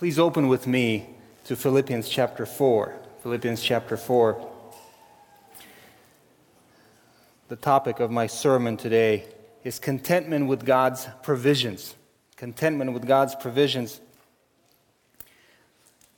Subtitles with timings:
[0.00, 1.10] Please open with me
[1.44, 2.96] to Philippians chapter 4.
[3.22, 4.50] Philippians chapter 4.
[7.48, 9.26] The topic of my sermon today
[9.62, 11.96] is contentment with God's provisions.
[12.36, 14.00] Contentment with God's provisions.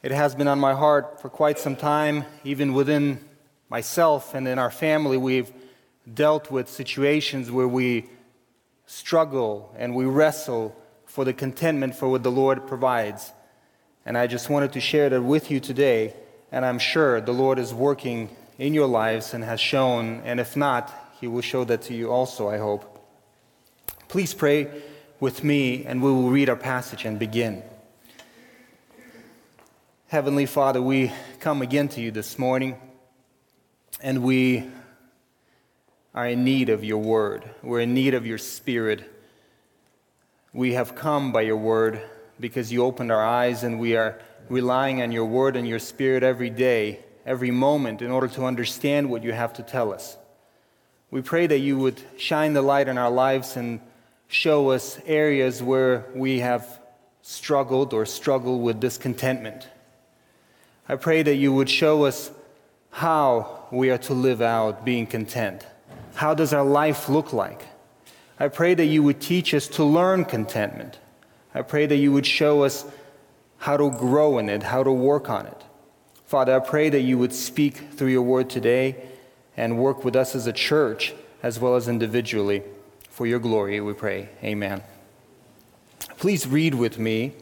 [0.05, 3.19] It has been on my heart for quite some time, even within
[3.69, 5.17] myself and in our family.
[5.17, 5.51] We've
[6.14, 8.09] dealt with situations where we
[8.87, 13.33] struggle and we wrestle for the contentment for what the Lord provides.
[14.05, 16.14] And I just wanted to share that with you today.
[16.50, 18.29] And I'm sure the Lord is working
[18.59, 20.21] in your lives and has shown.
[20.25, 22.89] And if not, He will show that to you also, I hope.
[24.09, 24.68] Please pray
[25.21, 27.62] with me, and we will read our passage and begin.
[30.09, 32.77] Heavenly Father, we come again to you this morning,
[34.03, 34.69] and we
[36.14, 37.48] are in need of your word.
[37.62, 39.11] We're in need of your spirit.
[40.53, 42.03] We have come by your word
[42.42, 44.20] because you opened our eyes and we are
[44.51, 49.09] relying on your word and your spirit every day, every moment, in order to understand
[49.09, 50.19] what you have to tell us.
[51.11, 53.81] We pray that you would shine the light in our lives and
[54.29, 56.81] show us areas where we have
[57.23, 59.69] struggled or struggle with discontentment.
[60.89, 62.31] I pray that you would show us
[62.91, 65.67] how we are to live out being content.
[66.15, 67.62] How does our life look like?
[68.41, 70.99] I pray that you would teach us to learn contentment.
[71.55, 72.84] I pray that you would show us
[73.58, 75.62] how to grow in it, how to work on it.
[76.25, 78.97] Father, I pray that you would speak through your word today
[79.56, 82.62] and work with us as a church as well as individually.
[83.11, 84.31] For your glory, we pray.
[84.42, 84.83] Amen.
[86.17, 87.34] Please read with me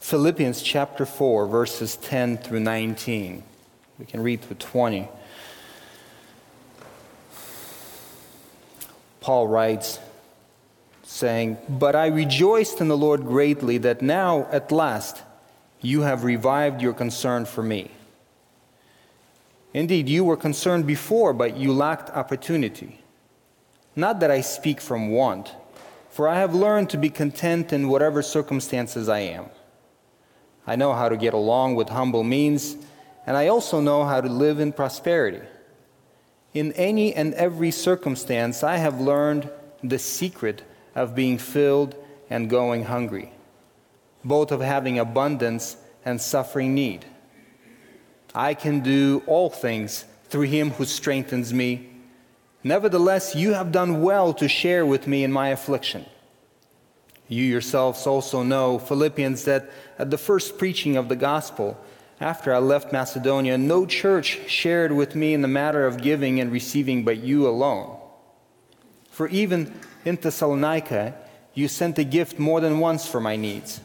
[0.00, 3.44] Philippians chapter 4, verses 10 through 19.
[3.98, 5.08] We can read through 20.
[9.20, 10.00] Paul writes,
[11.12, 15.22] saying, But I rejoiced in the Lord greatly that now, at last,
[15.80, 17.90] you have revived your concern for me.
[19.74, 23.00] Indeed, you were concerned before, but you lacked opportunity.
[23.94, 25.54] Not that I speak from want,
[26.08, 29.46] for I have learned to be content in whatever circumstances I am.
[30.66, 32.76] I know how to get along with humble means,
[33.26, 35.42] and I also know how to live in prosperity.
[36.54, 39.50] In any and every circumstance, I have learned
[39.82, 40.62] the secret
[40.94, 41.94] of being filled
[42.30, 43.32] and going hungry,
[44.24, 47.04] both of having abundance and suffering need.
[48.34, 51.90] I can do all things through him who strengthens me.
[52.64, 56.06] Nevertheless, you have done well to share with me in my affliction.
[57.28, 61.78] You yourselves also know, Philippians, that at the first preaching of the gospel,
[62.20, 66.52] after I left Macedonia, no church shared with me in the matter of giving and
[66.52, 67.98] receiving but you alone.
[69.10, 71.14] For even in Thessalonica,
[71.54, 73.80] you sent a gift more than once for my needs.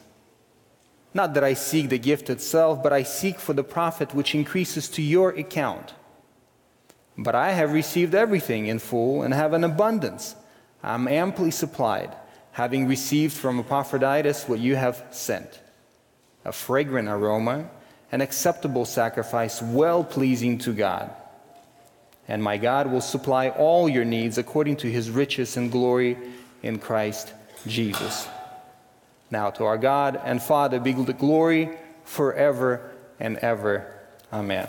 [1.13, 4.87] Not that I seek the gift itself, but I seek for the profit which increases
[4.89, 5.93] to your account.
[7.17, 10.35] But I have received everything in full and have an abundance.
[10.83, 12.15] I am amply supplied,
[12.51, 15.61] having received from Epaphroditus what you have sent
[16.45, 17.69] a fragrant aroma,
[18.09, 21.11] an acceptable sacrifice, well pleasing to God
[22.27, 26.17] and my God will supply all your needs according to his riches and glory
[26.61, 27.33] in Christ
[27.65, 28.27] Jesus.
[29.31, 31.69] Now, to our God and Father be the glory
[32.03, 33.93] forever and ever.
[34.31, 34.67] Amen.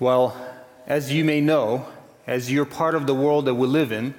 [0.00, 0.36] Well,
[0.86, 1.86] as you may know,
[2.26, 4.14] as you're part of the world that we live in,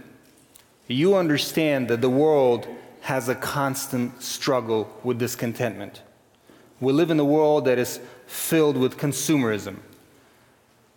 [0.87, 2.67] you understand that the world
[3.01, 6.01] has a constant struggle with discontentment.
[6.79, 9.77] We live in a world that is filled with consumerism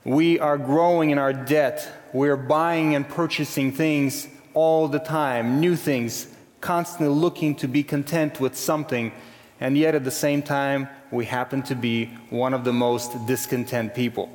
[0.04, 1.88] we are growing in our debt.
[2.12, 6.26] We're buying and purchasing things all the time, new things,
[6.60, 9.12] constantly looking to be content with something.
[9.60, 13.94] And yet, at the same time, we happen to be one of the most discontent
[13.94, 14.28] people.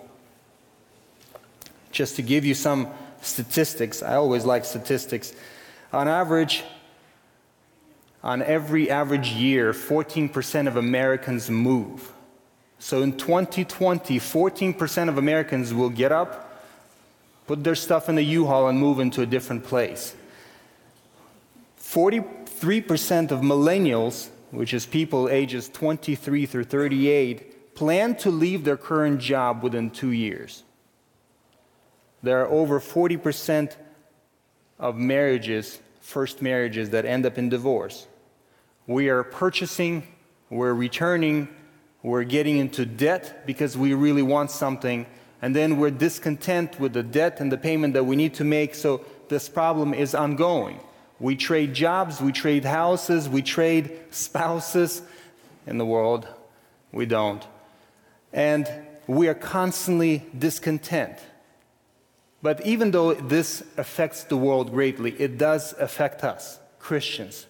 [1.91, 2.87] Just to give you some
[3.21, 5.33] statistics, I always like statistics.
[5.91, 6.63] On average,
[8.23, 12.11] on every average year, 14% of Americans move.
[12.79, 16.63] So in 2020, 14% of Americans will get up,
[17.47, 20.15] put their stuff in the U-Haul, and move into a different place.
[21.79, 29.19] 43% of millennials, which is people ages 23 through 38, plan to leave their current
[29.19, 30.63] job within two years.
[32.23, 33.75] There are over 40%
[34.79, 38.07] of marriages, first marriages, that end up in divorce.
[38.85, 40.07] We are purchasing,
[40.49, 41.47] we're returning
[42.03, 45.05] we're getting into debt because we really want something,
[45.41, 48.75] and then we're discontent with the debt and the payment that we need to make,
[48.75, 50.79] so this problem is ongoing.
[51.19, 55.01] We trade jobs, we trade houses, we trade spouses.
[55.65, 56.27] In the world,
[56.91, 57.45] we don't.
[58.31, 58.69] And
[59.07, 61.17] we are constantly discontent.
[62.41, 67.47] But even though this affects the world greatly, it does affect us, Christians,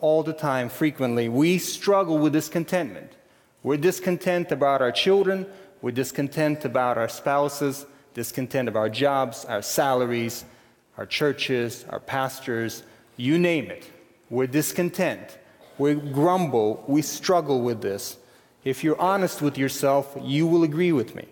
[0.00, 1.28] all the time, frequently.
[1.28, 3.12] We struggle with discontentment.
[3.62, 5.46] We're discontent about our children,
[5.82, 10.44] we're discontent about our spouses, discontent of our jobs, our salaries,
[10.96, 12.82] our churches, our pastors,
[13.16, 13.88] you name it.
[14.30, 15.38] We're discontent.
[15.78, 16.84] We grumble.
[16.86, 18.16] We struggle with this.
[18.64, 21.26] If you're honest with yourself, you will agree with me.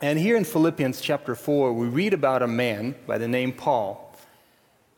[0.00, 4.04] And here in Philippians chapter 4, we read about a man by the name Paul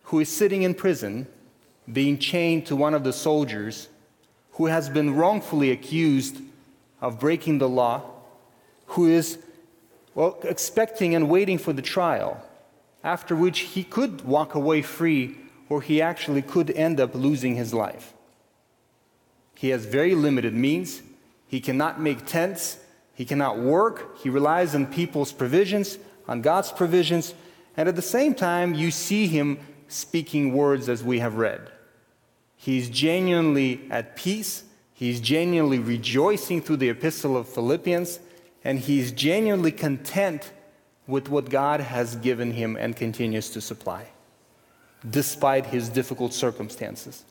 [0.06, 1.26] who is sitting in prison,
[1.93, 3.88] being chained to one of the soldiers,
[4.56, 6.38] who has been wrongfully accused
[7.00, 8.03] of breaking the law,
[8.87, 9.38] who is
[10.14, 12.43] well, expecting and waiting for the trial,
[13.05, 15.37] after which he could walk away free
[15.69, 18.14] or he actually could end up losing his life.
[19.55, 21.03] He has very limited means.
[21.47, 22.79] He cannot make tents.
[23.14, 24.19] He cannot work.
[24.19, 25.99] He relies on people's provisions,
[26.29, 27.35] on God's provisions.
[27.76, 29.58] And at the same time, you see him
[29.88, 31.70] speaking words as we have read.
[32.67, 34.65] He's genuinely at peace.
[34.93, 38.19] He's genuinely rejoicing through the epistle of Philippians
[38.65, 40.51] and he's genuinely content
[41.07, 44.09] with what God has given him and continues to supply,
[45.09, 47.23] despite his difficult circumstances.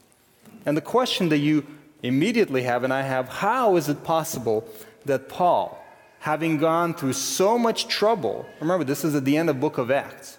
[0.65, 1.67] And the question that you
[2.01, 4.65] immediately have, and I have, how is it possible
[5.03, 5.85] that Paul,
[6.19, 9.91] having gone through so much trouble, remember this is at the end of book of
[9.91, 10.37] Acts,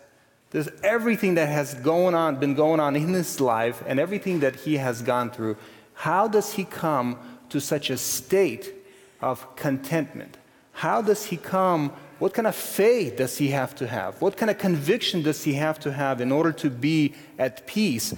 [0.51, 4.57] there's everything that has going on, been going on in his life and everything that
[4.57, 5.57] he has gone through,
[5.95, 8.73] how does he come to such a state
[9.21, 10.37] of contentment?
[10.73, 11.93] How does he come?
[12.19, 14.21] What kind of faith does he have to have?
[14.21, 18.15] What kind of conviction does he have to have in order to be at peace,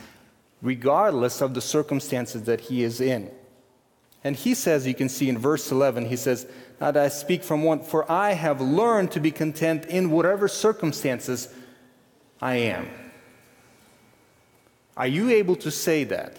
[0.61, 3.31] regardless of the circumstances that he is in?
[4.25, 6.47] And he says, you can see in verse 11, he says,
[6.81, 11.49] Not I speak from one, for I have learned to be content in whatever circumstances
[12.41, 12.89] I am.
[14.97, 16.39] Are you able to say that?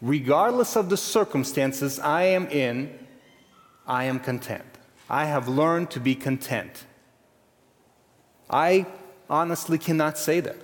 [0.00, 2.98] Regardless of the circumstances I am in,
[3.86, 4.64] I am content.
[5.08, 6.84] I have learned to be content.
[8.50, 8.86] I
[9.30, 10.56] honestly cannot say that.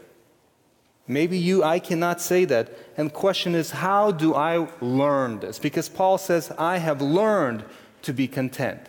[1.08, 2.72] Maybe you, I cannot say that.
[2.96, 5.58] And the question is, how do I learn this?
[5.58, 7.64] Because Paul says, I have learned
[8.02, 8.80] to be content.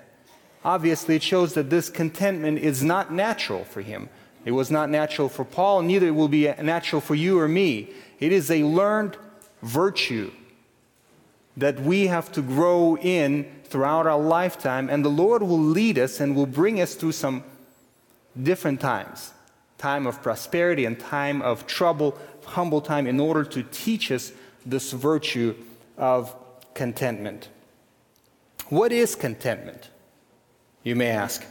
[0.63, 4.09] Obviously, it shows that this contentment is not natural for him.
[4.45, 7.89] It was not natural for Paul, neither will be natural for you or me.
[8.19, 9.17] It is a learned
[9.61, 10.31] virtue
[11.55, 16.19] that we have to grow in throughout our lifetime, and the Lord will lead us
[16.19, 17.43] and will bring us through some
[18.41, 19.33] different times
[19.77, 24.31] time of prosperity and time of trouble, humble time, in order to teach us
[24.65, 25.53] this virtue
[25.97, 26.33] of
[26.73, 27.49] contentment.
[28.69, 29.89] What is contentment?
[30.83, 31.45] You may ask.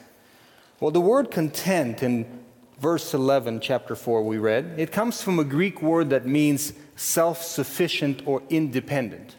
[0.80, 2.41] Well, the word content in
[2.82, 7.40] verse 11, chapter 4, we read, it comes from a Greek word that means self
[7.40, 9.36] sufficient or independent.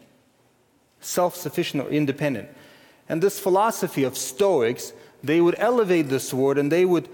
[1.00, 2.48] Self sufficient or independent.
[3.06, 7.06] And this philosophy of Stoics, they would elevate this word and they would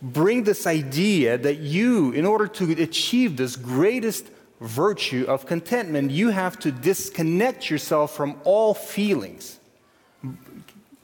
[0.00, 4.24] bring this idea that you, in order to achieve this greatest
[4.62, 9.60] virtue of contentment, you have to disconnect yourself from all feelings,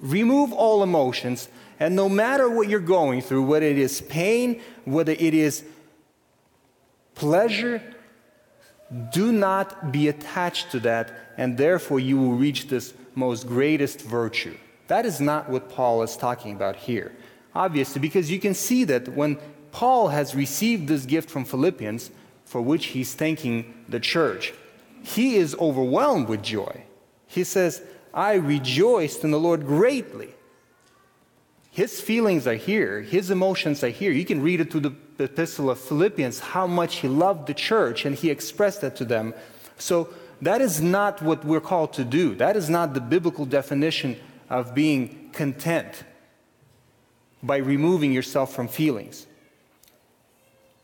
[0.01, 1.49] remove all emotions,
[1.83, 5.65] and no matter what you're going through, whether it is pain, whether it is
[7.17, 7.83] pleasure,
[9.13, 14.57] do not be attached to that, and therefore you will reach this most greatest virtue.
[14.87, 17.11] That is not what Paul is talking about here.
[17.53, 19.39] Obviously, because you can see that when
[19.73, 22.13] Paul has received this gift from Philippians,
[22.45, 24.55] for which he's thanking the church,
[25.03, 26.85] he is overwhelmed with joy.
[27.27, 27.83] He says,
[28.15, 30.33] I rejoiced in the Lord greatly.
[31.73, 34.13] His feelings are here, his emotions are here.
[34.13, 38.05] You can read it through the epistle of Philippians how much he loved the church,
[38.05, 39.33] and he expressed that to them.
[39.79, 40.11] So
[40.43, 42.35] that is not what we're called to do.
[42.35, 44.19] That is not the biblical definition
[44.51, 46.05] of being content
[47.43, 49.27] by removing yourself from feelings.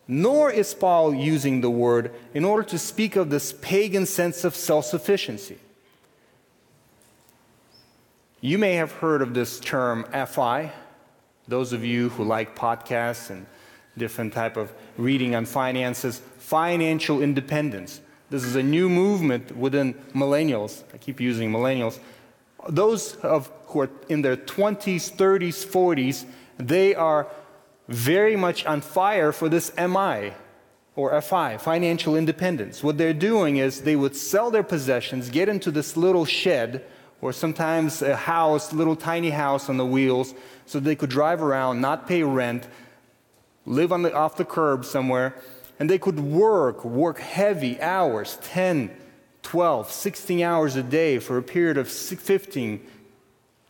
[0.07, 4.57] Nor is Paul using the word in order to speak of this pagan sense of
[4.57, 5.59] self sufficiency.
[8.41, 10.71] You may have heard of this term FI.
[11.49, 13.47] Those of you who like podcasts and
[13.97, 18.01] different type of reading on finances, financial independence.
[18.31, 20.85] This is a new movement within millennials.
[20.95, 21.99] I keep using millennials.
[22.69, 26.25] Those of who are in their 20s, 30s, 40s,
[26.59, 27.27] they are
[27.89, 30.33] very much on fire for this MI
[30.95, 32.85] or F5, financial independence.
[32.85, 36.85] What they're doing is they would sell their possessions, get into this little shed,
[37.21, 40.35] or sometimes a house, little tiny house on the wheels,
[40.67, 42.69] so they could drive around, not pay rent,
[43.67, 45.35] live on the, off the curb somewhere,
[45.79, 48.91] and they could work, work heavy hours 10,
[49.43, 52.81] 12, 16 hours a day for a period of 15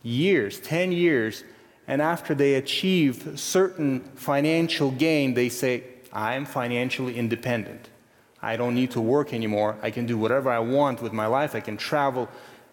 [0.03, 1.43] years, 10 years.
[1.87, 7.89] And after they achieve certain financial gain, they say, I am financially independent.
[8.41, 9.77] I don't need to work anymore.
[9.81, 11.55] I can do whatever I want with my life.
[11.55, 12.29] I can travel.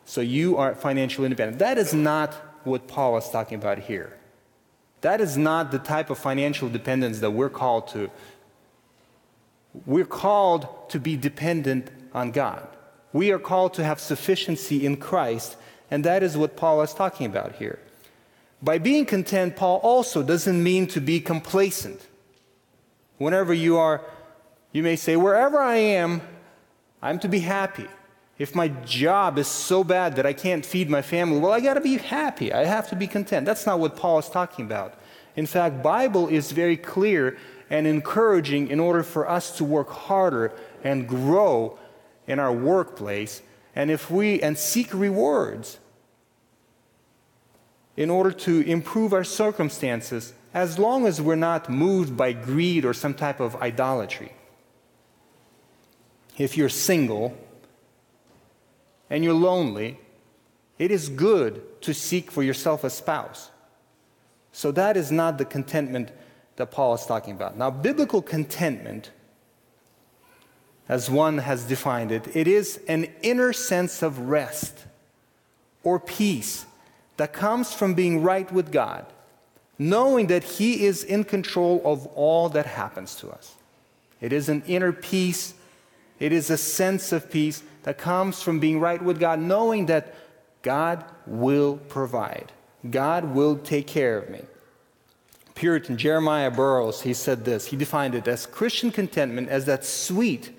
[0.06, 1.58] So you are financially independent.
[1.58, 2.32] That is not
[2.64, 4.16] what Paul is talking about here.
[5.00, 8.10] That is not the type of financial dependence that we're called to.
[9.84, 12.66] We're called to be dependent on God.
[13.12, 15.56] We are called to have sufficiency in Christ,
[15.90, 17.78] and that is what Paul is talking about here.
[18.62, 22.06] By being content, Paul also doesn't mean to be complacent.
[23.18, 24.02] Whenever you are,
[24.72, 26.22] you may say, wherever I am,
[27.02, 27.86] I'm to be happy.
[28.38, 31.74] If my job is so bad that I can't feed my family, well, I got
[31.74, 32.52] to be happy.
[32.52, 33.46] I have to be content.
[33.46, 34.94] That's not what Paul is talking about.
[35.36, 37.38] In fact, Bible is very clear
[37.70, 40.52] and encouraging in order for us to work harder
[40.84, 41.78] and grow
[42.26, 43.42] in our workplace
[43.74, 45.78] and if we and seek rewards
[47.96, 52.94] in order to improve our circumstances as long as we're not moved by greed or
[52.94, 54.32] some type of idolatry.
[56.38, 57.36] If you're single
[59.10, 59.98] and you're lonely,
[60.78, 63.50] it is good to seek for yourself a spouse.
[64.52, 66.10] So that is not the contentment
[66.56, 67.56] that Paul is talking about.
[67.56, 69.10] Now, biblical contentment,
[70.88, 74.84] as one has defined it, it is an inner sense of rest
[75.82, 76.66] or peace
[77.16, 79.06] that comes from being right with God,
[79.78, 83.54] knowing that He is in control of all that happens to us.
[84.20, 85.54] It is an inner peace,
[86.18, 90.14] it is a sense of peace that comes from being right with God, knowing that
[90.62, 92.52] God will provide,
[92.88, 94.42] God will take care of me.
[95.54, 97.66] Puritan Jeremiah Burroughs, he said this.
[97.66, 100.50] He defined it as Christian contentment as that sweet,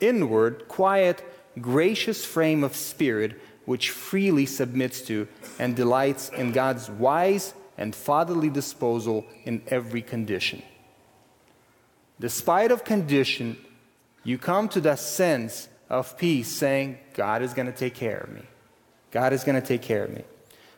[0.00, 1.24] inward, quiet,
[1.60, 5.26] gracious frame of spirit which freely submits to
[5.58, 10.62] and delights in God's wise and fatherly disposal in every condition.
[12.20, 13.58] Despite of condition,
[14.26, 18.30] you come to that sense of peace saying, God is going to take care of
[18.30, 18.42] me.
[19.12, 20.24] God is going to take care of me.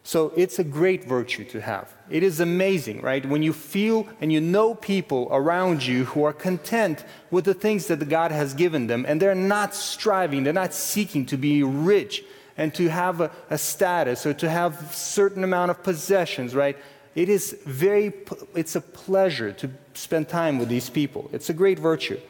[0.03, 1.91] So it's a great virtue to have.
[2.11, 3.25] It is amazing, right?
[3.25, 7.87] When you feel and you know people around you who are content with the things
[7.87, 12.25] that God has given them and they're not striving, they're not seeking to be rich
[12.59, 16.77] and to have a, a status or to have a certain amount of possessions, right?
[17.15, 18.13] It is very,
[18.55, 21.31] it's a pleasure to spend time with these people.
[21.33, 22.21] It's a great virtue.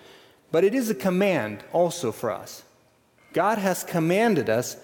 [0.50, 2.62] But it is a command also for us.
[3.32, 4.76] God has commanded us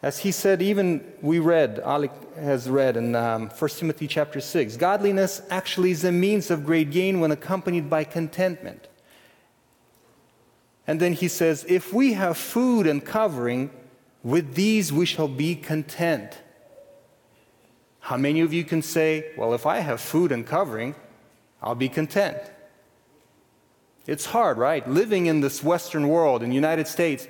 [0.00, 4.76] as he said, even we read, Alec has read in um, 1 Timothy chapter 6,
[4.76, 8.86] godliness actually is a means of great gain when accompanied by contentment.
[10.86, 13.70] And then he says, if we have food and covering,
[14.22, 16.38] with these we shall be content.
[17.98, 20.94] How many of you can say, well, if I have food and covering,
[21.60, 22.38] I'll be content?
[24.08, 24.88] It's hard, right?
[24.88, 27.28] Living in this Western world, in the United States,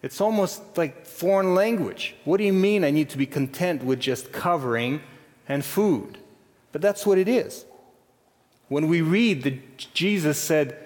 [0.00, 2.14] it's almost like foreign language.
[2.24, 5.00] What do you mean I need to be content with just covering
[5.48, 6.18] and food?
[6.70, 7.64] But that's what it is.
[8.68, 10.78] When we read that Jesus said,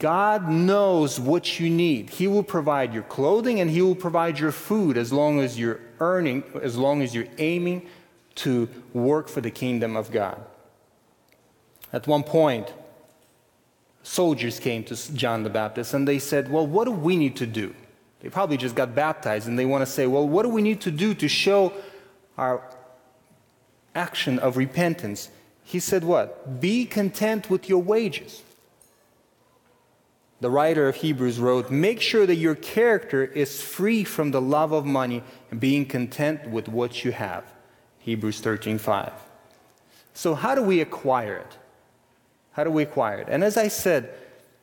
[0.00, 2.10] God knows what you need.
[2.10, 5.78] He will provide your clothing and He will provide your food as long as you're
[6.00, 7.86] earning, as long as you're aiming
[8.36, 10.42] to work for the kingdom of God.
[11.92, 12.72] At one point,
[14.02, 17.46] soldiers came to John the Baptist and they said, Well, what do we need to
[17.46, 17.74] do?
[18.20, 20.80] They probably just got baptized and they want to say, well, what do we need
[20.82, 21.72] to do to show
[22.36, 22.62] our
[23.94, 25.30] action of repentance?
[25.64, 26.60] He said, what?
[26.60, 28.42] Be content with your wages.
[30.40, 34.72] The writer of Hebrews wrote, Make sure that your character is free from the love
[34.72, 37.44] of money and being content with what you have.
[37.98, 39.12] Hebrews 13 5.
[40.14, 41.58] So, how do we acquire it?
[42.52, 43.28] How do we acquire it?
[43.28, 44.12] And as I said,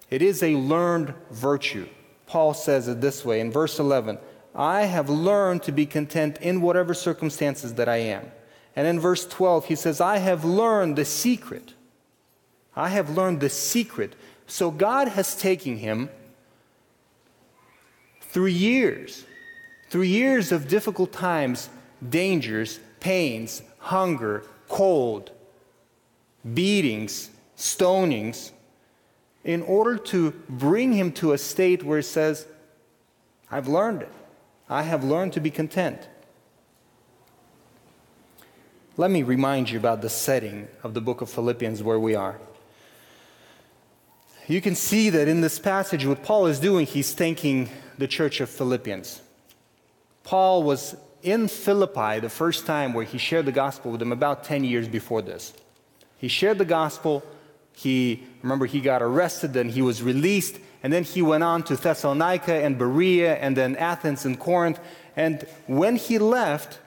[0.09, 1.87] it is a learned virtue.
[2.25, 4.17] Paul says it this way in verse 11
[4.55, 8.31] I have learned to be content in whatever circumstances that I am.
[8.75, 11.73] And in verse 12, he says, I have learned the secret.
[12.75, 14.15] I have learned the secret.
[14.47, 16.09] So God has taken him
[18.21, 19.25] through years,
[19.89, 21.69] through years of difficult times,
[22.07, 25.31] dangers, pains, hunger, cold,
[26.53, 28.51] beatings, stonings,
[29.43, 32.45] in order to bring him to a state where he says,
[33.49, 34.11] I've learned it.
[34.69, 36.07] I have learned to be content.
[38.97, 42.39] Let me remind you about the setting of the book of Philippians where we are.
[44.47, 48.41] You can see that in this passage, what Paul is doing, he's thanking the church
[48.41, 49.21] of Philippians.
[50.23, 54.43] Paul was in Philippi the first time where he shared the gospel with them about
[54.43, 55.53] 10 years before this.
[56.17, 57.23] He shared the gospel.
[57.77, 61.75] He, remember, he got arrested, then he was released, and then he went on to
[61.75, 64.79] Thessalonica and Berea, and then Athens and Corinth.
[65.15, 66.79] And when he left,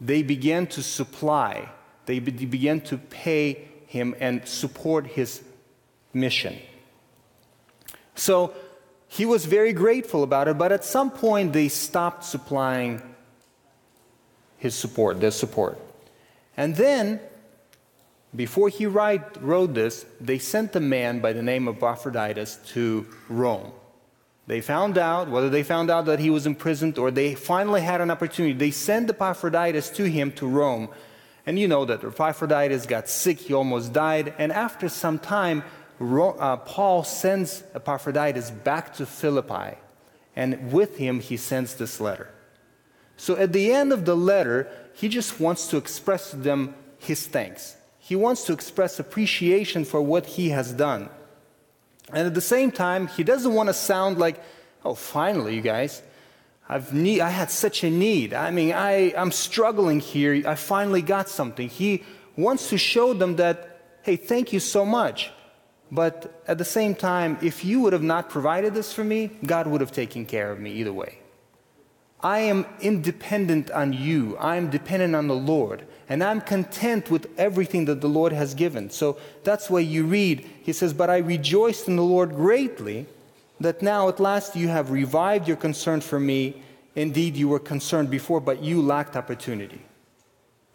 [0.00, 1.68] they began to supply,
[2.06, 5.40] they began to pay him and support his
[6.12, 6.58] mission.
[8.16, 8.54] So
[9.06, 13.00] he was very grateful about it, but at some point they stopped supplying
[14.58, 15.78] his support, their support.
[16.56, 17.20] And then,
[18.34, 23.72] before he wrote this, they sent a man by the name of Epaphroditus to Rome.
[24.46, 28.00] They found out, whether they found out that he was imprisoned or they finally had
[28.00, 30.88] an opportunity, they sent Epaphroditus to him to Rome.
[31.46, 34.34] And you know that Epaphroditus got sick, he almost died.
[34.38, 35.62] And after some time,
[36.00, 39.76] uh, Paul sends Epaphroditus back to Philippi.
[40.34, 42.30] And with him, he sends this letter.
[43.16, 47.26] So at the end of the letter, he just wants to express to them his
[47.26, 47.76] thanks.
[48.04, 51.08] He wants to express appreciation for what he has done.
[52.12, 54.42] And at the same time, he doesn't want to sound like,
[54.84, 56.02] oh, finally, you guys,
[56.68, 58.34] I've need, I had such a need.
[58.34, 60.42] I mean, I, I'm struggling here.
[60.48, 61.68] I finally got something.
[61.68, 62.02] He
[62.36, 65.30] wants to show them that, hey, thank you so much.
[65.92, 69.68] But at the same time, if you would have not provided this for me, God
[69.68, 71.20] would have taken care of me either way.
[72.20, 74.36] I am independent on you.
[74.38, 75.86] I am dependent on the Lord.
[76.08, 78.90] And I'm content with everything that the Lord has given.
[78.90, 83.06] So that's why you read, he says, But I rejoiced in the Lord greatly
[83.60, 86.62] that now at last you have revived your concern for me.
[86.94, 89.80] Indeed, you were concerned before, but you lacked opportunity.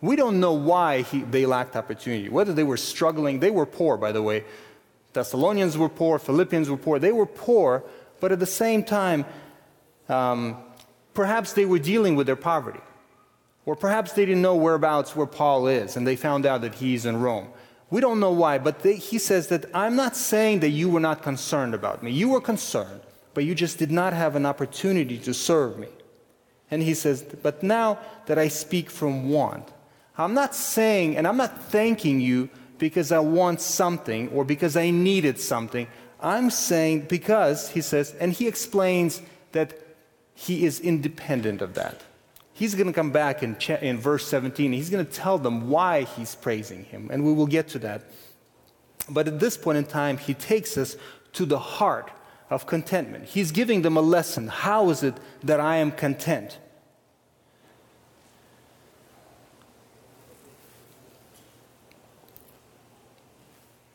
[0.01, 3.39] We don't know why he, they lacked opportunity, whether they were struggling.
[3.39, 4.45] They were poor, by the way.
[5.13, 6.99] Thessalonians were poor, Philippians were poor.
[6.99, 7.83] They were poor,
[8.19, 9.25] but at the same time,
[10.09, 10.57] um,
[11.13, 12.79] perhaps they were dealing with their poverty.
[13.67, 17.05] Or perhaps they didn't know whereabouts where Paul is and they found out that he's
[17.05, 17.49] in Rome.
[17.89, 21.01] We don't know why, but they, he says that I'm not saying that you were
[21.01, 22.11] not concerned about me.
[22.11, 23.01] You were concerned,
[23.33, 25.89] but you just did not have an opportunity to serve me.
[26.71, 29.67] And he says, But now that I speak from want,
[30.17, 34.91] I'm not saying and I'm not thanking you because I want something or because I
[34.91, 35.87] needed something.
[36.21, 39.77] I'm saying because, he says, and he explains that
[40.35, 42.01] he is independent of that
[42.57, 44.73] he's going to come back in, in verse 17.
[44.73, 48.09] He's going to tell them why he's praising him, and we will get to that.
[49.07, 50.97] But at this point in time, he takes us
[51.33, 52.09] to the heart
[52.49, 53.25] of contentment.
[53.25, 54.47] He's giving them a lesson.
[54.47, 56.57] How is it that I am content?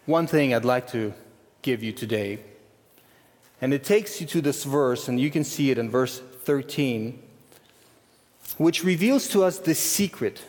[0.07, 1.15] One thing I'd like to
[1.63, 2.39] give you today,
[3.61, 7.21] and it takes you to this verse, and you can see it in verse 13
[8.59, 10.43] which reveals to us the secret.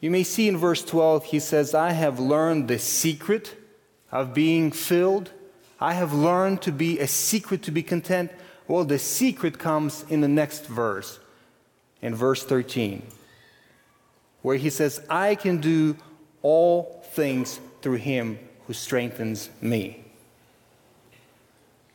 [0.00, 3.56] You may see in verse 12, he says, I have learned the secret
[4.12, 5.30] of being filled.
[5.80, 8.30] I have learned to be a secret to be content.
[8.68, 11.18] Well, the secret comes in the next verse,
[12.00, 13.02] in verse 13,
[14.42, 15.96] where he says, I can do
[16.42, 20.04] all things through him who strengthens me.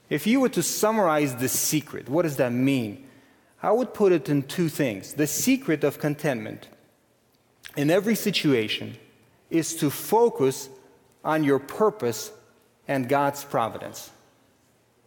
[0.09, 3.05] If you were to summarize the secret, what does that mean?
[3.61, 5.13] I would put it in two things.
[5.13, 6.69] The secret of contentment
[7.75, 8.97] in every situation
[9.49, 10.69] is to focus
[11.23, 12.31] on your purpose
[12.87, 14.11] and God's providence.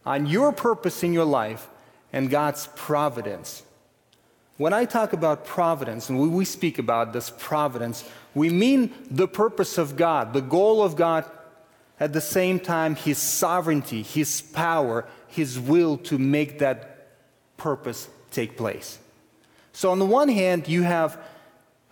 [0.05, 1.67] On your purpose in your life
[2.11, 3.63] and God's providence.
[4.57, 9.79] When I talk about providence, and we speak about this providence, we mean the purpose
[9.79, 11.25] of God, the goal of God,
[11.99, 17.07] at the same time, His sovereignty, His power, His will to make that
[17.57, 18.99] purpose take place.
[19.71, 21.17] So, on the one hand, you have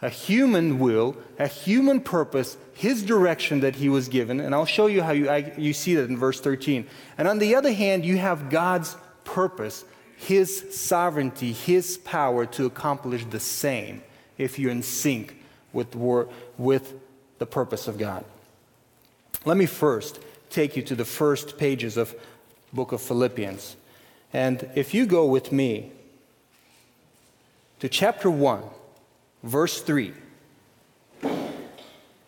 [0.02, 4.88] a human will, a human purpose, his direction that he was given, and I'll show
[4.88, 6.88] you how you, I, you see that in verse 13.
[7.18, 9.86] And on the other hand, you have God's purpose,
[10.18, 14.02] his sovereignty, his power to accomplish the same
[14.38, 15.36] if you're in sync
[15.72, 15.96] with,
[16.58, 16.94] with
[17.38, 18.26] the purpose of God.
[19.46, 22.16] Let me first take you to the first pages of
[22.74, 23.76] book of Philippians.
[24.34, 25.92] And if you go with me
[27.82, 28.64] to chapter 1,
[29.42, 30.14] verse 3.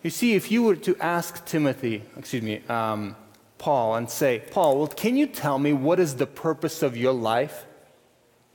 [0.01, 3.15] You see, if you were to ask Timothy, excuse me, um,
[3.59, 7.13] Paul and say, Paul, well, can you tell me what is the purpose of your
[7.13, 7.67] life?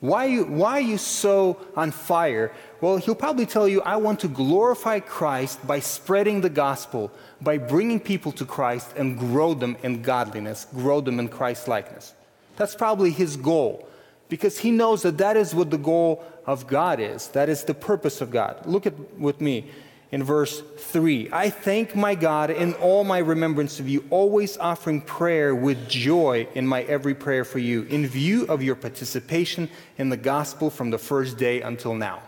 [0.00, 2.50] Why are, you, why are you so on fire?
[2.80, 7.58] Well, he'll probably tell you, I want to glorify Christ by spreading the gospel, by
[7.58, 12.12] bringing people to Christ and grow them in godliness, grow them in Christ likeness.
[12.56, 13.88] That's probably his goal
[14.28, 17.28] because he knows that that is what the goal of God is.
[17.28, 18.64] That is the purpose of God.
[18.64, 19.70] Look at with me
[20.10, 21.28] in verse 3.
[21.30, 26.48] I thank my God in all my remembrance of you, always offering prayer with joy
[26.54, 30.88] in my every prayer for you, in view of your participation in the gospel from
[30.88, 32.22] the first day until now.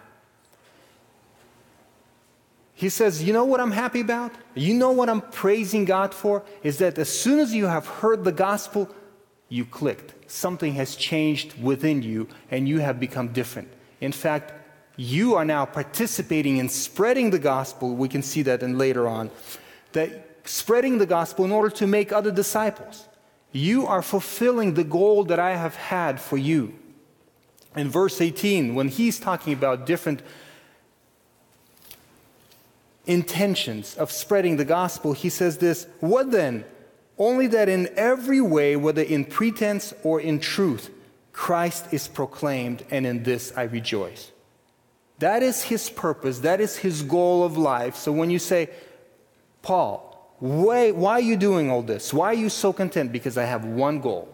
[2.74, 4.32] He says, You know what I'm happy about?
[4.54, 6.42] You know what I'm praising God for?
[6.62, 8.94] Is that as soon as you have heard the gospel,
[9.48, 10.30] you clicked.
[10.30, 13.72] Something has changed within you and you have become different.
[14.00, 14.52] In fact,
[14.96, 17.94] you are now participating in spreading the gospel.
[17.94, 19.30] We can see that in later on.
[19.92, 23.06] That spreading the gospel in order to make other disciples.
[23.52, 26.74] You are fulfilling the goal that I have had for you.
[27.76, 30.22] In verse 18, when he's talking about different
[33.06, 36.64] intentions of spreading the gospel, he says this What then?
[37.18, 40.90] Only that in every way, whether in pretense or in truth,
[41.40, 44.30] Christ is proclaimed, and in this I rejoice.
[45.20, 47.96] That is his purpose, that is his goal of life.
[47.96, 48.68] So when you say,
[49.62, 52.12] Paul, why, why are you doing all this?
[52.12, 53.10] Why are you so content?
[53.10, 54.28] Because I have one goal.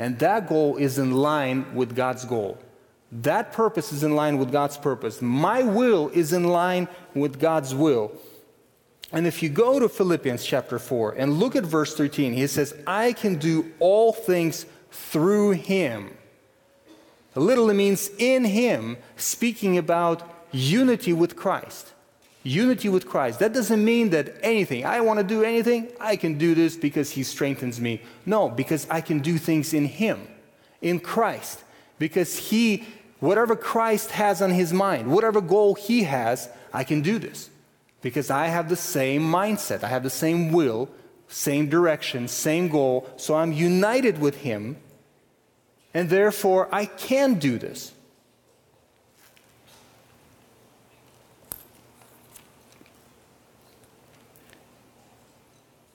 [0.00, 2.58] And that goal is in line with God's goal.
[3.12, 5.22] That purpose is in line with God's purpose.
[5.22, 8.10] My will is in line with God's will.
[9.12, 12.74] And if you go to Philippians chapter 4 and look at verse 13, he says,
[12.84, 16.10] I can do all things through him
[17.34, 21.92] Literally means in Him, speaking about unity with Christ.
[22.42, 23.38] Unity with Christ.
[23.38, 27.10] That doesn't mean that anything, I want to do anything, I can do this because
[27.12, 28.02] He strengthens me.
[28.26, 30.26] No, because I can do things in Him,
[30.80, 31.62] in Christ.
[31.98, 32.84] Because He,
[33.20, 37.48] whatever Christ has on His mind, whatever goal He has, I can do this.
[38.02, 40.88] Because I have the same mindset, I have the same will,
[41.28, 43.08] same direction, same goal.
[43.16, 44.76] So I'm united with Him
[45.94, 47.92] and therefore I can do this.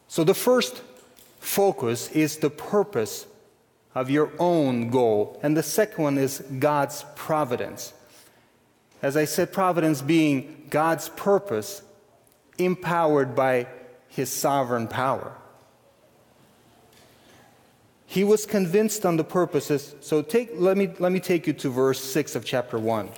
[0.08, 0.82] So the first
[1.40, 3.28] focus is the purpose
[3.94, 7.94] of your own goal, and the second one is God's providence.
[9.02, 11.84] As I said, providence being God's purpose
[12.58, 13.68] empowered by
[14.08, 15.36] his sovereign power.
[18.10, 19.94] He was convinced on the purposes.
[20.00, 23.10] So take, let, me, let me take you to verse 6 of chapter 1.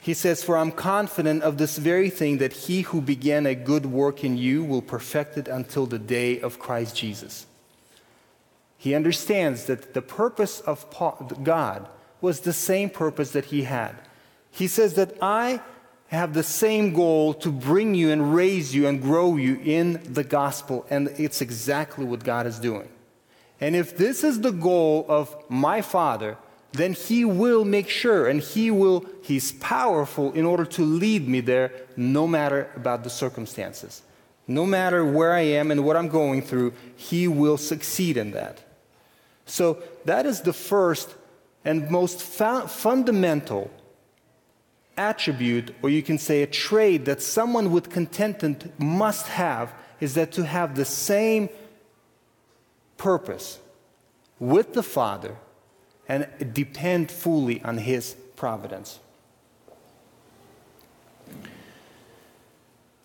[0.00, 3.86] He says, For I'm confident of this very thing that he who began a good
[3.86, 7.46] work in you will perfect it until the day of Christ Jesus.
[8.76, 10.84] He understands that the purpose of
[11.42, 11.88] God
[12.20, 13.94] was the same purpose that he had.
[14.50, 15.60] He says that I
[16.08, 20.24] have the same goal to bring you and raise you and grow you in the
[20.24, 22.88] gospel, and it's exactly what God is doing.
[23.60, 26.36] And if this is the goal of my Father,
[26.72, 31.40] then He will make sure and He will, He's powerful in order to lead me
[31.40, 34.02] there no matter about the circumstances.
[34.46, 38.60] No matter where I am and what I'm going through, He will succeed in that.
[39.46, 41.14] So that is the first
[41.64, 43.70] and most fa- fundamental
[44.96, 50.32] attribute, or you can say a trait that someone with contentment must have, is that
[50.32, 51.48] to have the same
[52.96, 53.58] purpose
[54.38, 55.36] with the Father
[56.08, 59.00] and depend fully on His providence.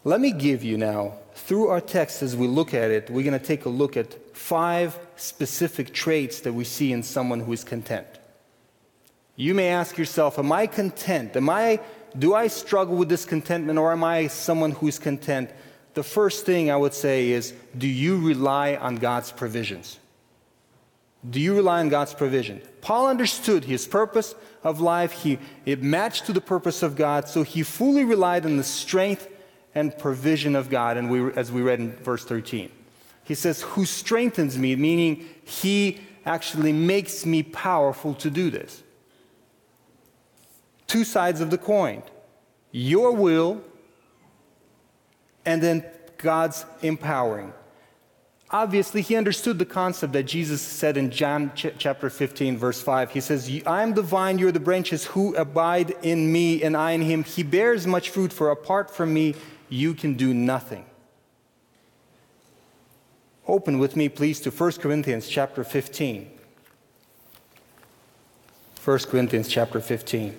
[0.04, 3.40] Let me give you now, through our text as we look at it, we're going
[3.40, 7.64] to take a look at five specific traits that we see in someone who is
[7.64, 8.08] content.
[9.36, 11.36] You may ask yourself, Am I content?
[11.36, 11.80] Am I,
[12.18, 15.52] do I struggle with discontentment or am I someone who is content?
[15.94, 20.00] The first thing I would say is do you rely on God's provisions?
[21.30, 22.62] Do you rely on God's provision?
[22.82, 25.12] Paul understood his purpose of life.
[25.12, 29.28] He, it matched to the purpose of God, so he fully relied on the strength
[29.76, 32.72] and provision of God, and we, as we read in verse 13.
[33.24, 38.82] He says, Who strengthens me, meaning he actually makes me powerful to do this.
[40.88, 42.04] Two sides of the coin
[42.74, 43.62] your will
[45.46, 45.86] and then
[46.18, 47.54] God's empowering.
[48.52, 53.12] Obviously, he understood the concept that Jesus said in John ch- chapter 15, verse 5.
[53.12, 56.92] He says, I am the vine, you're the branches, who abide in me and I
[56.92, 57.24] in him.
[57.24, 59.36] He bears much fruit, for apart from me,
[59.70, 60.86] you can do nothing.
[63.48, 66.30] Open with me, please, to 1 Corinthians chapter 15.
[68.84, 70.38] 1 Corinthians chapter 15.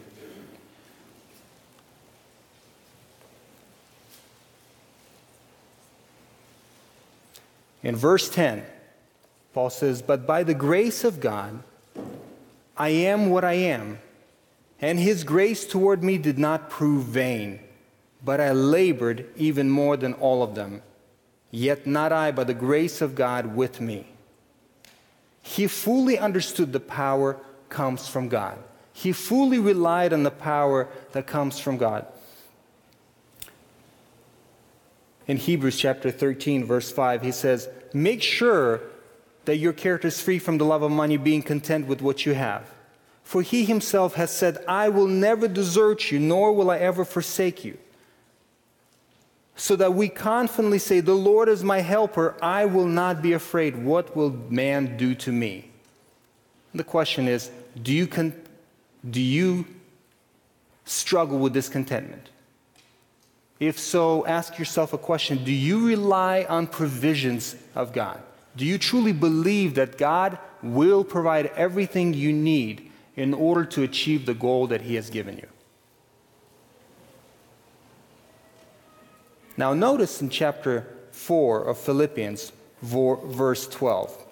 [7.82, 8.64] In verse 10,
[9.52, 11.62] Paul says, But by the grace of God,
[12.76, 13.98] I am what I am,
[14.80, 17.60] and his grace toward me did not prove vain,
[18.24, 20.82] but I labored even more than all of them.
[21.50, 24.06] Yet not I, but the grace of God with me.
[25.42, 27.36] He fully understood the power
[27.68, 28.58] comes from God.
[28.92, 32.06] He fully relied on the power that comes from God.
[35.26, 38.80] In Hebrews chapter 13, verse 5, he says, Make sure
[39.44, 42.34] that your character is free from the love of money, being content with what you
[42.34, 42.70] have.
[43.22, 47.64] For he himself has said, I will never desert you, nor will I ever forsake
[47.64, 47.78] you.
[49.54, 53.84] So that we confidently say, The Lord is my helper, I will not be afraid.
[53.84, 55.70] What will man do to me?
[56.74, 58.34] The question is, do you, con-
[59.08, 59.66] do you
[60.84, 62.30] struggle with discontentment?
[63.62, 68.20] If so, ask yourself a question Do you rely on provisions of God?
[68.56, 74.26] Do you truly believe that God will provide everything you need in order to achieve
[74.26, 75.46] the goal that He has given you?
[79.56, 82.50] Now, notice in chapter 4 of Philippians,
[82.82, 84.26] verse 12,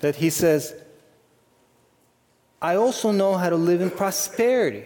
[0.00, 0.74] that he says,
[2.60, 4.82] I also know how to live in prosperity.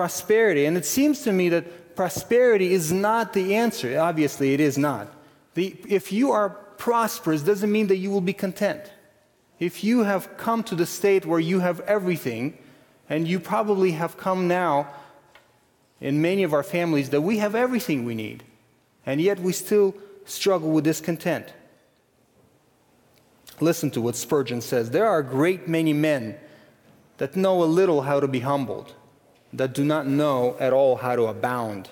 [0.00, 0.64] Prosperity.
[0.64, 4.00] And it seems to me that prosperity is not the answer.
[4.00, 5.12] Obviously, it is not.
[5.52, 8.80] The, if you are prosperous, doesn't mean that you will be content.
[9.58, 12.56] If you have come to the state where you have everything,
[13.10, 14.88] and you probably have come now
[16.00, 18.42] in many of our families that we have everything we need,
[19.04, 21.52] and yet we still struggle with discontent.
[23.60, 26.38] Listen to what Spurgeon says There are a great many men
[27.18, 28.94] that know a little how to be humbled,
[29.52, 31.88] that do not know at all how to abound.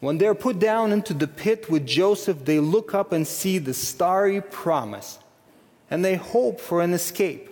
[0.00, 3.74] When they're put down into the pit with Joseph, they look up and see the
[3.74, 5.18] starry promise,
[5.90, 7.50] and they hope for an escape.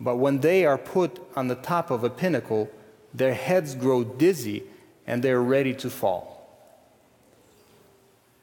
[0.00, 2.70] But when they are put on the top of a pinnacle,
[3.14, 4.64] their heads grow dizzy
[5.06, 6.38] and they're ready to fall.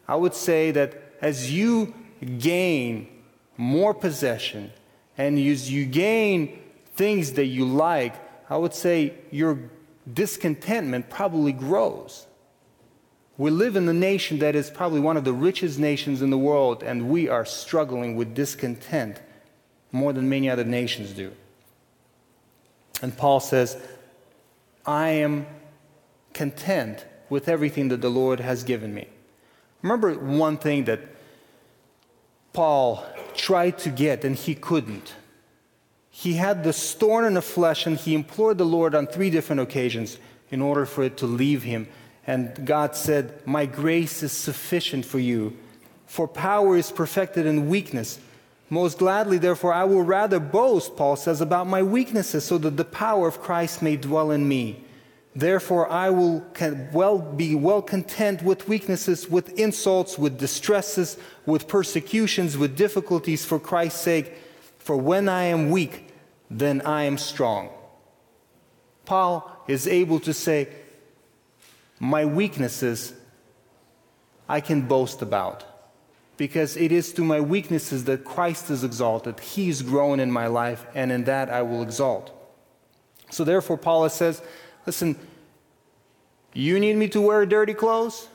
[0.08, 1.94] I would say that as you
[2.40, 3.08] gain
[3.58, 4.72] more possession,
[5.18, 6.60] and as you gain
[6.96, 8.16] things that you like,
[8.50, 9.60] I would say your
[10.12, 12.28] discontentment probably grows.
[13.38, 16.38] We live in a nation that is probably one of the richest nations in the
[16.38, 19.22] world, and we are struggling with discontent
[19.92, 21.34] more than many other nations do.
[23.02, 23.78] And Paul says,
[24.86, 25.48] I am
[26.34, 29.08] content with everything that the Lord has given me.
[29.82, 31.02] Remember one thing that
[32.54, 33.04] Paul
[33.36, 35.14] tried to get and he couldn't.
[36.18, 39.60] He had the thorn in the flesh and he implored the Lord on three different
[39.60, 40.18] occasions
[40.50, 41.90] in order for it to leave him.
[42.26, 45.58] And God said, My grace is sufficient for you,
[46.06, 48.18] for power is perfected in weakness.
[48.70, 52.86] Most gladly, therefore, I will rather boast, Paul says, about my weaknesses, so that the
[52.86, 54.86] power of Christ may dwell in me.
[55.36, 56.46] Therefore, I will
[56.94, 63.60] well be well content with weaknesses, with insults, with distresses, with persecutions, with difficulties for
[63.60, 64.34] Christ's sake.
[64.80, 66.05] For when I am weak,
[66.60, 67.70] then I am strong.
[69.04, 70.70] Paul is able to say,
[72.00, 73.14] My weaknesses
[74.48, 75.66] I can boast about,
[76.38, 79.40] because it is through my weaknesses that Christ is exalted.
[79.40, 82.32] He is grown in my life, and in that I will exalt.
[83.30, 84.42] So, therefore, Paul says,
[84.86, 85.18] Listen,
[86.54, 88.30] you need me to wear dirty clothes,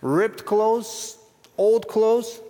[0.00, 1.18] ripped clothes,
[1.58, 2.40] old clothes?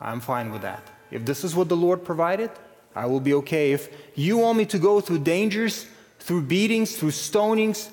[0.00, 0.82] I'm fine with that.
[1.10, 2.50] If this is what the Lord provided,
[2.94, 3.72] I will be okay.
[3.72, 5.86] If you want me to go through dangers,
[6.18, 7.90] through beatings, through stonings,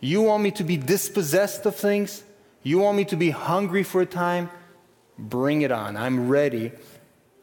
[0.00, 2.22] you want me to be dispossessed of things,
[2.62, 4.50] you want me to be hungry for a time,
[5.18, 5.96] bring it on.
[5.96, 6.72] I'm ready.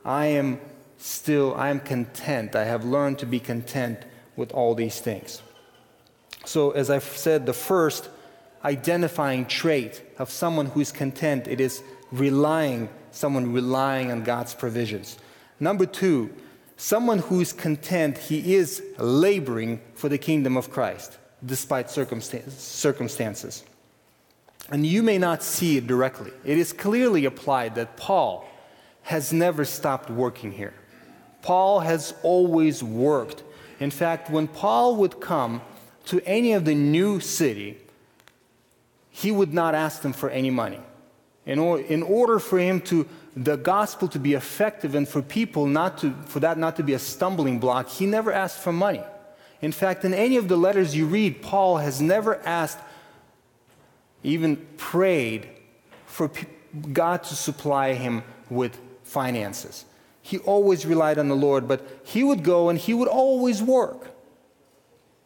[0.05, 0.59] I am
[0.97, 2.55] still, I am content.
[2.55, 3.99] I have learned to be content
[4.35, 5.41] with all these things.
[6.45, 8.09] So, as I've said, the first
[8.63, 11.81] identifying trait of someone who is content, it is
[12.12, 15.17] relying, someone relying on God's provisions.
[15.59, 16.29] Number two,
[16.79, 23.63] someone who is content, he is laboring for the kingdom of Christ despite circumstances.
[24.71, 26.31] And you may not see it directly.
[26.45, 28.49] It is clearly applied that Paul
[29.03, 30.73] has never stopped working here.
[31.41, 33.43] Paul has always worked.
[33.79, 35.61] In fact, when Paul would come
[36.05, 37.77] to any of the new city,
[39.09, 40.79] he would not ask them for any money.
[41.45, 45.65] In, or, in order for him to, the gospel to be effective and for people
[45.65, 49.03] not to, for that not to be a stumbling block, he never asked for money.
[49.61, 52.79] In fact, in any of the letters you read, Paul has never asked,
[54.23, 55.49] even prayed
[56.05, 56.31] for
[56.93, 59.85] God to supply him with finances.
[60.21, 64.11] He always relied on the Lord, but he would go and he would always work.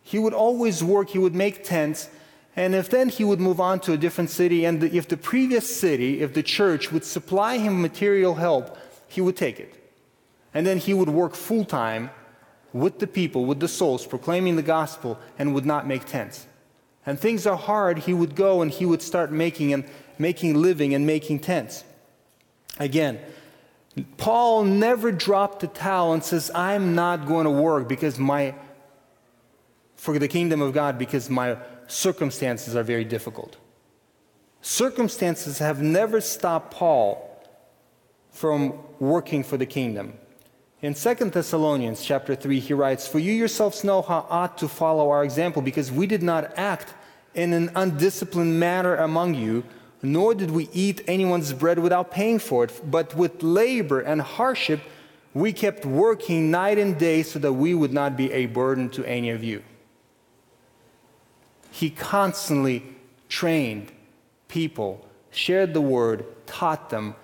[0.01, 2.09] He would always work, he would make tents,
[2.55, 5.75] and if then he would move on to a different city, and if the previous
[5.75, 9.73] city, if the church would supply him material help, he would take it.
[10.53, 12.11] And then he would work full time
[12.71, 16.47] with the people, with the souls, proclaiming the gospel, and would not make tents.
[17.05, 19.83] And things are hard, he would go and he would start making and
[20.17, 21.83] making living and making tents.
[22.79, 23.19] Again,
[24.17, 28.55] Paul never dropped the towel and says, I'm not going to work because my
[29.95, 31.57] for the kingdom of God because my
[31.93, 33.58] circumstances are very difficult.
[34.62, 37.29] Circumstances have never stopped Paul
[38.32, 40.13] from working for the kingdom.
[40.82, 45.10] In 2 Thessalonians chapter 3, he writes, For you yourselves know how ought to follow
[45.12, 46.93] our example, because we did not act
[47.36, 49.63] in an undisciplined manner among you,
[50.01, 54.82] nor did we eat anyone's bread without paying for it, but with labor and hardship
[55.34, 59.03] we kept working night and day so that we would not be a burden to
[59.06, 59.63] any of you.
[61.73, 62.83] He constantly
[63.29, 63.91] trained
[64.47, 67.15] people, shared the word, taught them,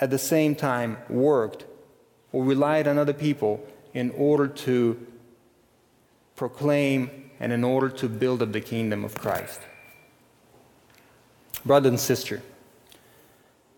[0.00, 1.66] at the same time worked
[2.32, 5.06] or relied on other people in order to
[6.34, 9.60] proclaim and in order to build up the kingdom of Christ.
[11.64, 12.42] Brother and sister,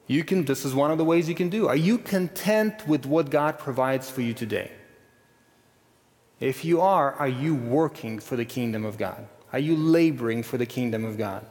[0.07, 1.69] you can this is one of the ways you can do.
[1.69, 4.71] Are you content with what God provides for you today?
[6.41, 9.27] If you are, are you working for the kingdom of God?
[9.53, 11.47] Are you laboring for the kingdom of God?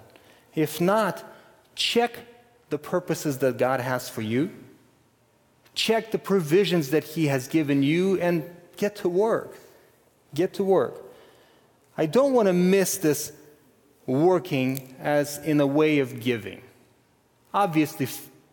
[0.54, 1.24] If not,
[1.76, 2.20] check
[2.70, 4.52] the purposes that God has for you.
[5.74, 8.44] Check the provisions that He has given you and
[8.78, 9.58] get to work.
[10.34, 11.02] Get to work.
[11.98, 13.32] I don't want to miss this
[14.06, 16.62] working as in a way of giving.
[17.54, 18.08] Obviously,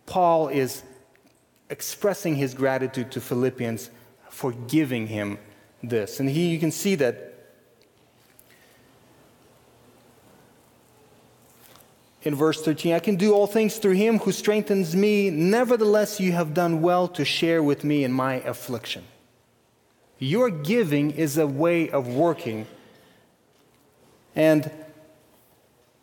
[0.06, 0.82] Paul is
[1.68, 3.90] expressing his gratitude to Philippians
[4.30, 5.38] for giving him
[5.82, 6.20] this.
[6.20, 7.32] And he, you can see that
[12.22, 15.30] in verse 13 I can do all things through him who strengthens me.
[15.30, 19.04] Nevertheless, you have done well to share with me in my affliction.
[20.18, 22.66] Your giving is a way of working.
[24.36, 24.70] And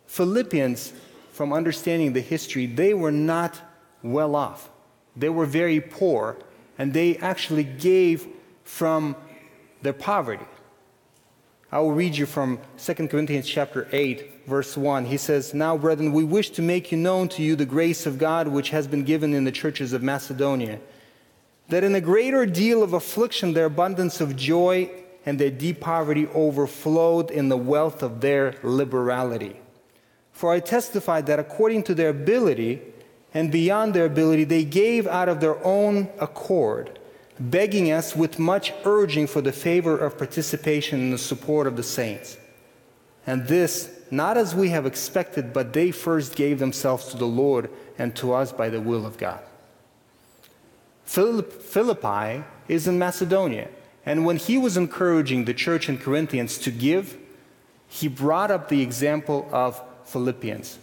[0.08, 0.92] Philippians,
[1.32, 3.62] from understanding the history, they were not
[4.04, 4.70] well off.
[5.15, 6.38] They were very poor,
[6.78, 8.28] and they actually gave
[8.63, 9.15] from
[9.82, 10.46] their poverty.
[11.72, 15.06] I will read you from 2 Corinthians chapter 8, verse 1.
[15.06, 18.18] He says, Now, brethren, we wish to make you known to you the grace of
[18.18, 20.80] God which has been given in the churches of Macedonia,
[21.68, 24.89] that in a greater deal of affliction their abundance of joy
[25.28, 29.60] and their deep poverty overflowed in the wealth of their liberality.
[30.32, 32.82] For I testify that according to their ability
[33.34, 36.98] and beyond their ability, they gave out of their own accord
[37.39, 41.84] begging us with much urging for the favor of participation in the support of the
[41.84, 42.38] saints.
[43.25, 47.69] And this, not as we have expected, but they first gave themselves to the Lord
[47.97, 49.41] and to us by the will of God.
[51.06, 53.69] Philippi is in Macedonia,
[54.06, 57.17] and when he was encouraging the church in Corinthians to give,
[57.88, 60.78] he brought up the example of Philippians.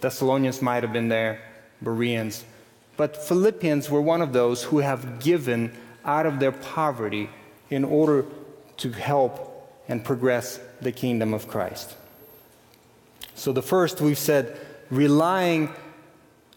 [0.00, 1.40] Thessalonians might have been there,
[1.80, 2.44] Bereans,
[3.02, 5.72] but Philippians were one of those who have given
[6.04, 7.28] out of their poverty
[7.68, 8.24] in order
[8.76, 11.96] to help and progress the kingdom of Christ.
[13.34, 14.56] So the first we've said
[14.88, 15.74] relying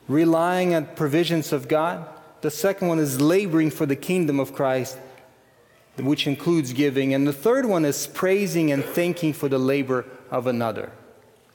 [0.07, 2.07] relying on provisions of God.
[2.41, 4.99] The second one is laboring for the kingdom of Christ,
[5.97, 7.15] which includes giving.
[7.15, 10.91] And the third one is praising and thanking for the labor of another.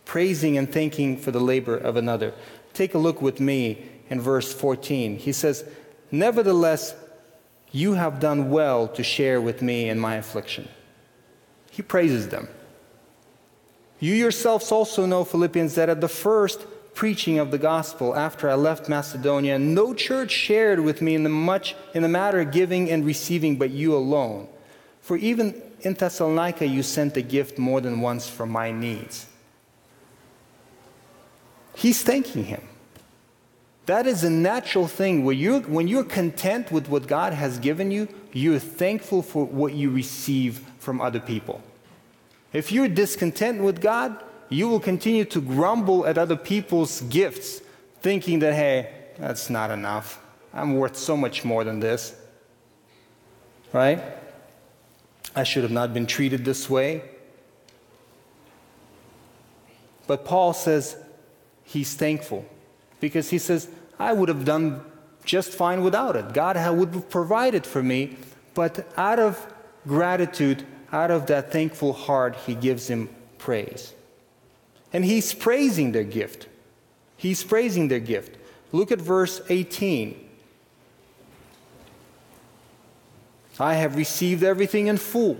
[0.04, 2.34] Praising and thanking for the labor of another.
[2.74, 5.16] Take a look with me in verse 14.
[5.16, 5.64] He says,
[6.10, 6.94] Nevertheless,
[7.72, 10.68] you have done well to share with me in my affliction.
[11.70, 12.48] He praises them.
[14.00, 18.54] You yourselves also know, Philippians, that at the first preaching of the gospel after I
[18.54, 22.90] left Macedonia, no church shared with me in the much in the matter of giving
[22.90, 24.48] and receiving, but you alone.
[25.00, 29.26] For even in Thessalonica you sent a gift more than once for my needs.
[31.74, 32.62] He's thanking him.
[33.90, 35.24] That is a natural thing.
[35.24, 39.72] When you're, when you're content with what God has given you, you're thankful for what
[39.72, 41.60] you receive from other people.
[42.52, 47.62] If you're discontent with God, you will continue to grumble at other people's gifts,
[48.00, 50.20] thinking that, hey, that's not enough.
[50.54, 52.14] I'm worth so much more than this.
[53.72, 54.00] Right?
[55.34, 57.02] I should have not been treated this way.
[60.06, 60.96] But Paul says
[61.64, 62.46] he's thankful
[63.00, 63.68] because he says,
[64.00, 64.82] I would have done
[65.24, 66.32] just fine without it.
[66.32, 68.16] God would have provided for me,
[68.54, 69.46] but out of
[69.86, 73.92] gratitude, out of that thankful heart, he gives him praise.
[74.92, 76.48] And he's praising their gift.
[77.16, 78.38] He's praising their gift.
[78.72, 80.28] Look at verse 18.
[83.58, 85.36] I have received everything in full.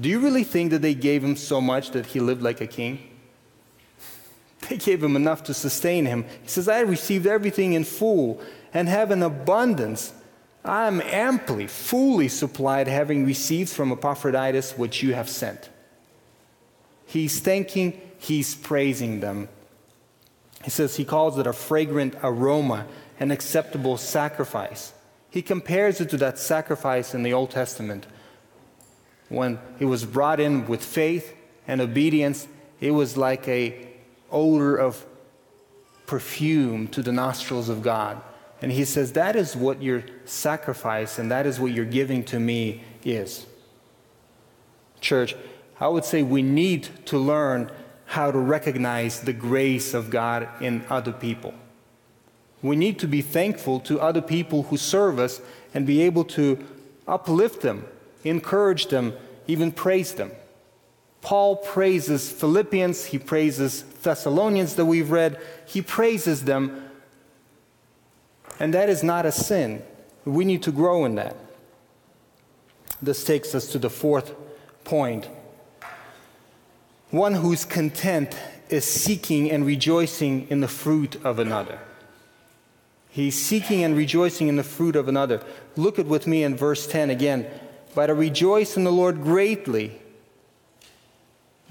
[0.00, 2.66] Do you really think that they gave him so much that he lived like a
[2.66, 3.11] king?
[4.68, 6.24] They gave him enough to sustain him.
[6.42, 8.40] He says, I received everything in full
[8.72, 10.12] and have an abundance.
[10.64, 15.68] I am amply, fully supplied, having received from Epaphroditus what you have sent.
[17.06, 19.48] He's thanking, he's praising them.
[20.62, 22.86] He says he calls it a fragrant aroma,
[23.18, 24.92] an acceptable sacrifice.
[25.28, 28.06] He compares it to that sacrifice in the Old Testament
[29.28, 31.34] when it was brought in with faith
[31.66, 32.46] and obedience.
[32.80, 33.91] It was like a
[34.32, 35.04] odor of
[36.06, 38.20] perfume to the nostrils of God.
[38.60, 42.38] And he says, That is what your sacrifice and that is what your giving to
[42.38, 43.46] me is.
[45.00, 45.34] Church,
[45.80, 47.70] I would say we need to learn
[48.06, 51.54] how to recognize the grace of God in other people.
[52.62, 55.40] We need to be thankful to other people who serve us
[55.74, 56.64] and be able to
[57.08, 57.86] uplift them,
[58.22, 59.14] encourage them,
[59.48, 60.30] even praise them.
[61.22, 66.90] Paul praises Philippians, he praises Thessalonians that we've read, he praises them,
[68.58, 69.82] and that is not a sin.
[70.24, 71.36] We need to grow in that.
[73.00, 74.34] This takes us to the fourth
[74.84, 75.28] point.
[77.10, 78.36] One who's content
[78.68, 81.78] is seeking and rejoicing in the fruit of another.
[83.10, 85.44] He's seeking and rejoicing in the fruit of another.
[85.76, 87.46] Look at with me in verse 10 again.
[87.94, 90.01] But I rejoice in the Lord greatly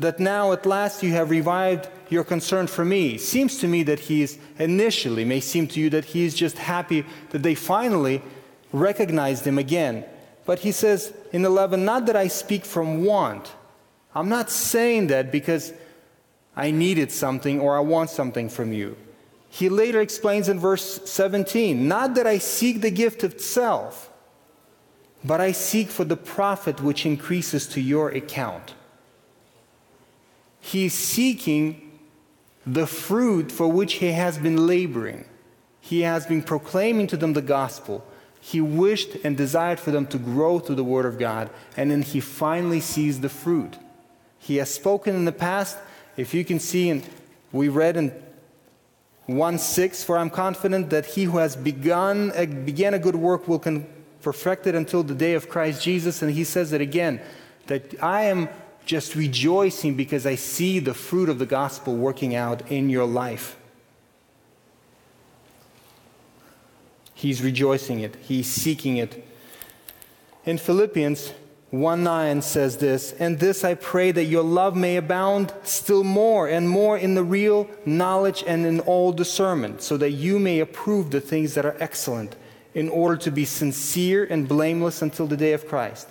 [0.01, 3.17] that now at last you have revived your concern for me.
[3.17, 6.57] Seems to me that he is initially, may seem to you that he is just
[6.57, 8.21] happy that they finally
[8.73, 10.05] recognized him again.
[10.45, 13.53] But he says in 11, not that I speak from want.
[14.13, 15.73] I'm not saying that because
[16.55, 18.97] I needed something or I want something from you.
[19.49, 24.09] He later explains in verse 17, not that I seek the gift itself,
[25.23, 28.73] but I seek for the profit which increases to your account.
[30.61, 31.91] He's seeking
[32.65, 35.25] the fruit for which he has been laboring.
[35.81, 38.05] He has been proclaiming to them the gospel.
[38.39, 42.03] He wished and desired for them to grow through the word of God, and then
[42.03, 43.77] he finally sees the fruit.
[44.39, 45.77] He has spoken in the past.
[46.17, 47.07] If you can see, and
[47.51, 48.11] we read in
[49.25, 53.47] 1 6, for I'm confident that he who has begun, uh, began a good work
[53.47, 53.61] will
[54.21, 56.21] perfect it until the day of Christ Jesus.
[56.21, 57.21] And he says it again
[57.67, 58.49] that I am
[58.85, 63.55] just rejoicing because I see the fruit of the gospel working out in your life.
[67.13, 69.27] He's rejoicing it, he's seeking it.
[70.43, 71.33] In Philippians
[71.69, 76.47] 1 9 says this, and this I pray that your love may abound still more
[76.49, 81.11] and more in the real knowledge and in all discernment, so that you may approve
[81.11, 82.35] the things that are excellent,
[82.73, 86.07] in order to be sincere and blameless until the day of Christ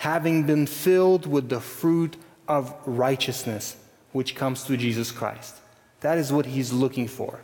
[0.00, 2.16] having been filled with the fruit
[2.48, 3.76] of righteousness
[4.12, 5.56] which comes through Jesus Christ.
[6.00, 7.40] That is what he's looking for.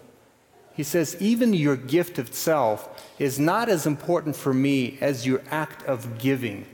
[0.75, 5.83] He says, even your gift itself is not as important for me as your act
[5.85, 6.65] of giving,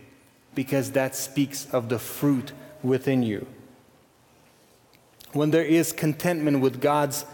[0.55, 2.53] because that speaks of the fruit
[2.85, 3.45] within you.
[5.33, 7.25] When there is contentment with God's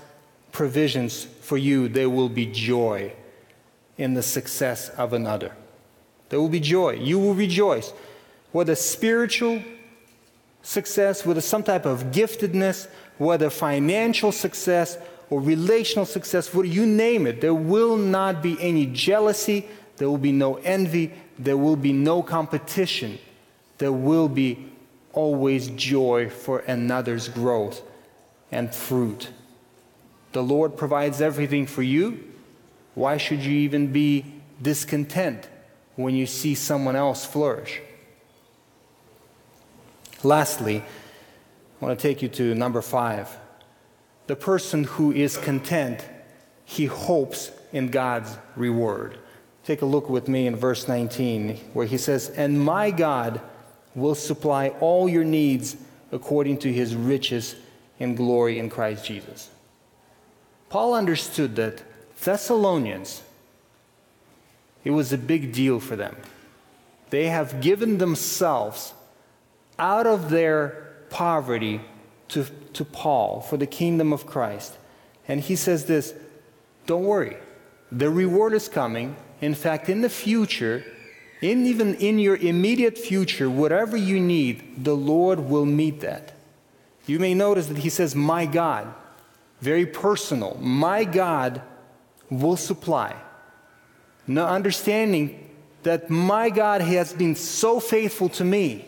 [0.53, 3.12] provisions for you, there will be joy
[3.99, 5.55] in the success of another.
[6.30, 6.92] There will be joy.
[6.92, 7.92] You will rejoice
[8.53, 9.62] whether spiritual
[10.62, 12.88] success, whether some type of giftedness,
[13.18, 14.99] whether financial success
[15.30, 20.18] or relational success, whether you name it, there will not be any jealousy, there will
[20.18, 23.18] be no envy, there will be no competition.
[23.78, 24.66] There will be
[25.12, 27.82] always joy for another's growth
[28.51, 29.28] and fruit.
[30.32, 32.24] The Lord provides everything for you.
[32.94, 34.24] Why should you even be
[34.61, 35.49] discontent
[35.96, 37.80] when you see someone else flourish?
[40.22, 40.82] Lastly,
[41.80, 43.36] I want to take you to number five.
[44.26, 46.04] The person who is content,
[46.64, 49.18] he hopes in God's reward.
[49.64, 53.40] Take a look with me in verse 19, where he says, And my God
[53.94, 55.76] will supply all your needs
[56.10, 57.54] according to his riches
[58.00, 59.50] and glory in Christ Jesus.
[60.68, 61.82] Paul understood that
[62.20, 63.22] Thessalonians,
[64.84, 66.16] it was a big deal for them.
[67.10, 68.92] They have given themselves
[69.79, 71.81] out of their poverty
[72.29, 74.76] to, to Paul for the kingdom of Christ.
[75.26, 76.14] And he says this
[76.87, 77.37] don't worry,
[77.93, 79.16] the reward is coming.
[79.41, 80.85] In fact, in the future,
[81.41, 86.33] in even in your immediate future, whatever you need, the Lord will meet that.
[87.07, 88.93] You may notice that he says, My God,
[89.61, 90.57] very personal.
[90.61, 91.62] My God
[92.31, 93.14] will supply.
[94.26, 95.51] Now, understanding
[95.83, 98.88] that my God has been so faithful to me.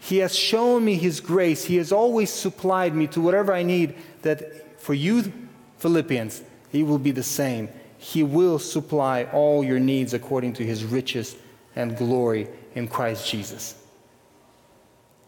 [0.00, 1.64] He has shown me His grace.
[1.64, 3.94] He has always supplied me to whatever I need.
[4.22, 5.32] That for you,
[5.78, 7.68] Philippians, He will be the same.
[7.98, 11.36] He will supply all your needs according to His riches
[11.76, 13.76] and glory in Christ Jesus.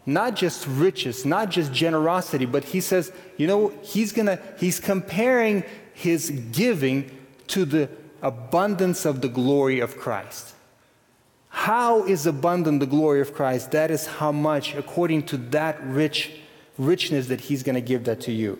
[0.06, 5.64] Not just riches, not just generosity, but He says, you know, He's gonna, He's comparing
[5.92, 7.10] His giving
[7.48, 7.90] to the
[8.22, 10.54] abundance of the glory of Christ.
[11.52, 13.70] How is abundant the glory of Christ?
[13.72, 16.32] That is how much, according to that rich
[16.78, 18.58] richness, that He's going to give that to you.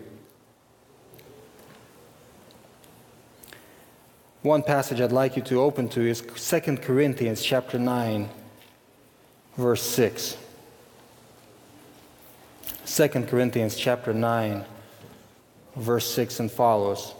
[4.43, 8.29] One passage I'd like you to open to is 2 Corinthians chapter 9,
[9.57, 10.37] verse 6.
[12.85, 14.65] 2 Corinthians chapter 9,
[15.75, 17.15] verse 6 and follows.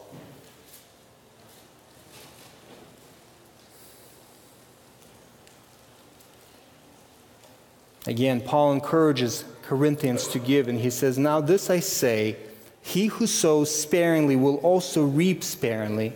[8.05, 12.37] Again, Paul encourages Corinthians to give, and he says, Now this I say,
[12.81, 16.13] he who sows sparingly will also reap sparingly,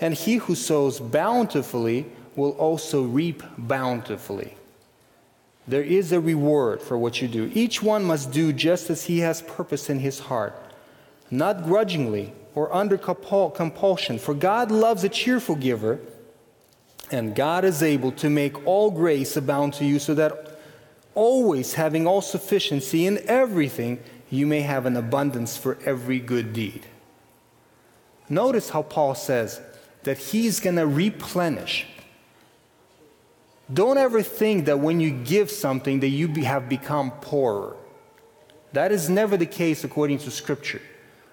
[0.00, 4.56] and he who sows bountifully will also reap bountifully.
[5.68, 7.50] There is a reward for what you do.
[7.54, 10.56] Each one must do just as he has purpose in his heart,
[11.30, 16.00] not grudgingly or under compulsion, for God loves a cheerful giver,
[17.12, 20.47] and God is able to make all grace abound to you so that
[21.18, 23.98] always having all sufficiency in everything,
[24.30, 26.86] you may have an abundance for every good deed.
[28.28, 29.60] Notice how Paul says
[30.04, 31.86] that he's going to replenish.
[33.74, 37.74] Don't ever think that when you give something that you have become poorer.
[38.72, 40.82] That is never the case according to scripture.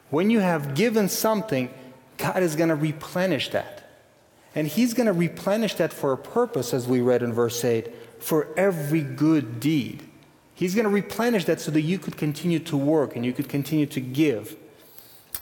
[0.09, 1.69] When you have given something,
[2.17, 3.87] God is going to replenish that.
[4.55, 7.87] And he's going to replenish that for a purpose as we read in verse 8
[8.25, 10.01] for every good deed.
[10.55, 13.47] He's going to replenish that so that you could continue to work and you could
[13.47, 14.55] continue to give.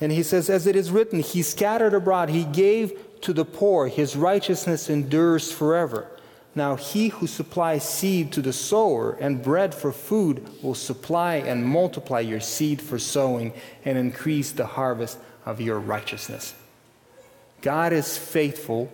[0.02, 3.88] And he says, as it is written, He scattered abroad, He gave to the poor,
[3.88, 6.12] His righteousness endures forever.
[6.56, 11.64] Now, He who supplies seed to the sower and bread for food will supply and
[11.64, 13.54] multiply your seed for sowing
[13.86, 16.54] and increase the harvest of your righteousness.
[17.62, 18.92] God is faithful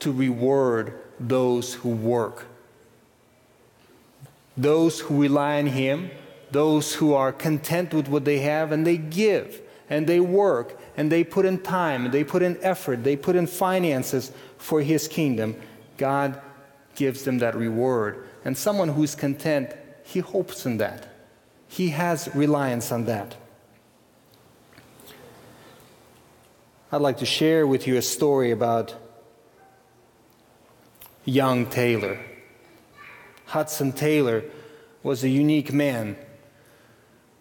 [0.00, 2.46] to reward those who work
[4.56, 6.10] those who rely on Him,
[6.50, 11.10] those who are content with what they have, and they give, and they work, and
[11.10, 15.08] they put in time, and they put in effort, they put in finances for His
[15.08, 15.56] kingdom,
[15.96, 16.40] God
[16.94, 18.28] gives them that reward.
[18.44, 19.70] And someone who's content,
[20.04, 21.08] he hopes in that.
[21.68, 23.36] He has reliance on that.
[26.90, 28.94] I'd like to share with you a story about
[31.24, 32.18] young Taylor.
[33.52, 34.44] Hudson Taylor
[35.02, 36.16] was a unique man.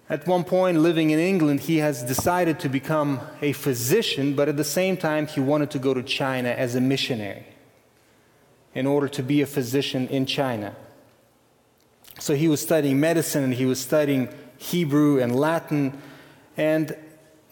[0.09, 4.57] At one point, living in England, he has decided to become a physician, but at
[4.57, 7.45] the same time, he wanted to go to China as a missionary
[8.75, 10.75] in order to be a physician in China.
[12.19, 15.93] So he was studying medicine and he was studying Hebrew and Latin.
[16.57, 16.93] And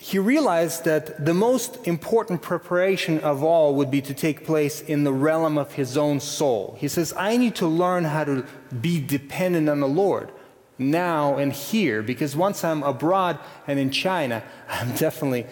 [0.02, 5.04] he realized that the most important preparation of all would be to take place in
[5.04, 6.78] the realm of his own soul.
[6.80, 8.45] He says, I need to learn how to
[8.80, 10.32] be dependent on the Lord
[10.78, 15.45] now and here, because once I'm abroad and in China, I'm definitely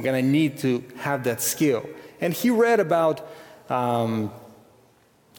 [0.00, 1.84] going to need to have that skill.
[2.20, 3.28] And he read about
[3.68, 4.30] um,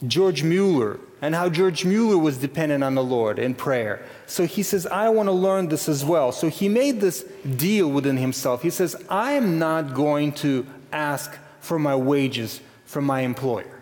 [0.08, 4.04] George Mueller and how George Mueller was dependent on the Lord in prayer.
[4.26, 6.32] So he says, I want to learn this as well.
[6.32, 7.24] So he made this
[7.58, 8.64] deal within himself.
[8.64, 13.82] He says, I am not going to ask for my wages from my employer.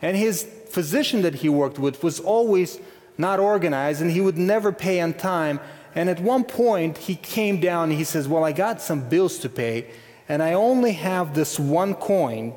[0.00, 2.78] And his physician that he worked with was always
[3.16, 5.60] not organized and he would never pay on time.
[5.94, 9.38] And at one point, he came down and he says, Well, I got some bills
[9.38, 9.90] to pay,
[10.28, 12.54] and I only have this one coin,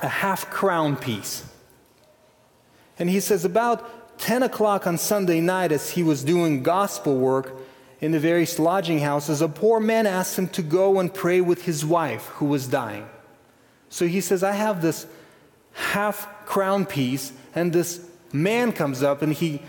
[0.00, 1.44] a half crown piece.
[2.98, 7.54] And he says, about 10 o'clock on Sunday night, as he was doing gospel work,
[8.00, 11.64] in the various lodging houses, a poor man asked him to go and pray with
[11.64, 13.08] his wife who was dying.
[13.88, 15.06] So he says, I have this
[15.72, 19.62] half crown piece, and this man comes up and he,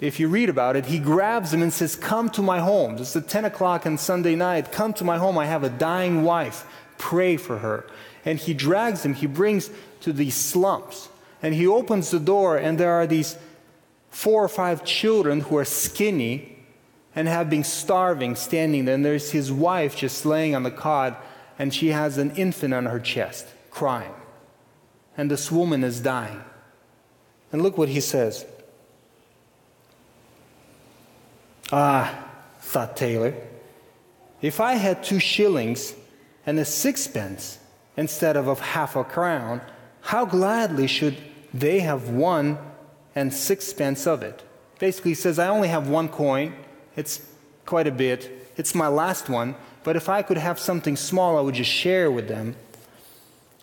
[0.00, 2.96] if you read about it, he grabs him and says, Come to my home.
[2.96, 4.70] This is at 10 o'clock on Sunday night.
[4.70, 5.38] Come to my home.
[5.38, 6.66] I have a dying wife.
[6.98, 7.86] Pray for her.
[8.24, 9.70] And he drags him, he brings
[10.00, 11.08] to these slums.
[11.42, 13.36] And he opens the door, and there are these
[14.10, 16.56] four or five children who are skinny
[17.14, 18.94] and have been starving standing there.
[18.94, 21.22] And there's his wife just laying on the cot,
[21.58, 24.14] and she has an infant on her chest, crying.
[25.16, 26.42] And this woman is dying.
[27.52, 28.44] And look what he says.
[31.70, 32.26] Ah,
[32.60, 33.34] thought Taylor,
[34.42, 35.94] if I had two shillings
[36.46, 37.58] and a sixpence
[37.96, 39.60] instead of, of half a crown,
[40.00, 41.16] how gladly should
[41.52, 42.58] they have one
[43.14, 44.42] and sixpence of it?
[44.78, 46.54] Basically, he says, I only have one coin
[46.96, 47.20] it's
[47.66, 48.30] quite a bit.
[48.56, 52.10] It's my last one, but if I could have something small, I would just share
[52.10, 52.56] with them.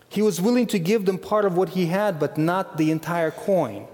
[0.10, 3.32] He was willing to give them part of what he had, but not the entire
[3.32, 3.88] coin.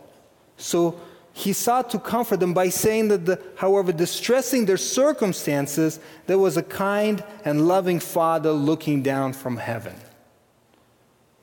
[0.58, 1.00] So
[1.34, 6.58] he sought to comfort them by saying that, the, however distressing their circumstances, there was
[6.58, 9.94] a kind and loving Father looking down from heaven.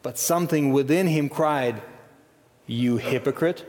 [0.04, 1.82] But something within him cried,
[2.66, 3.64] You hypocrite!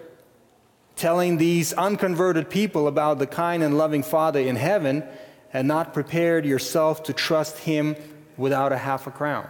[0.95, 5.03] telling these unconverted people about the kind and loving Father in heaven
[5.53, 7.95] and not prepared yourself to trust Him
[8.37, 9.47] without a half a crown.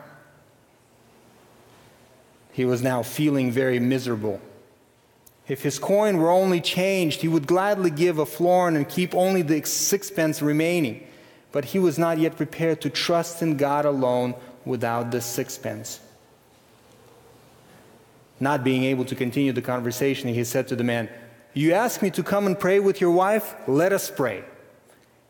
[2.52, 4.40] He was now feeling very miserable.
[5.48, 9.42] If his coin were only changed, he would gladly give a florin and keep only
[9.42, 11.06] the sixpence remaining.
[11.52, 16.00] But he was not yet prepared to trust in God alone without the sixpence.
[18.40, 21.10] Not being able to continue the conversation, he said to the man,
[21.56, 23.56] you ask me to come and pray with your wife?
[23.66, 24.44] Let us pray.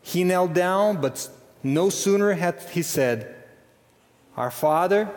[0.02, 1.28] He knelt down, but
[1.62, 3.32] no sooner had he said,
[4.36, 5.08] Our Father,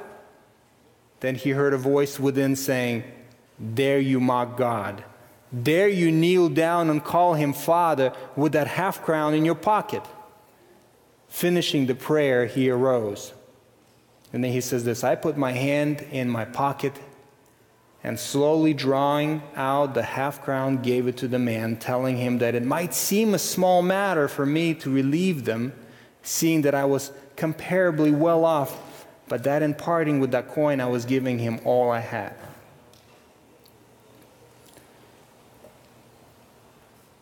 [1.19, 3.03] than he heard a voice within saying,
[3.73, 5.03] Dare you mock God?
[5.63, 10.03] Dare you kneel down and call him Father with that half crown in your pocket?
[11.27, 13.33] Finishing the prayer, he arose.
[14.31, 16.93] And then he says this I put my hand in my pocket
[18.03, 22.55] and slowly drawing out the half crown, gave it to the man, telling him that
[22.55, 25.73] it might seem a small matter for me to relieve them,
[26.23, 30.85] seeing that I was comparably well off, but that in parting with that coin, I
[30.85, 32.35] was giving him all I had.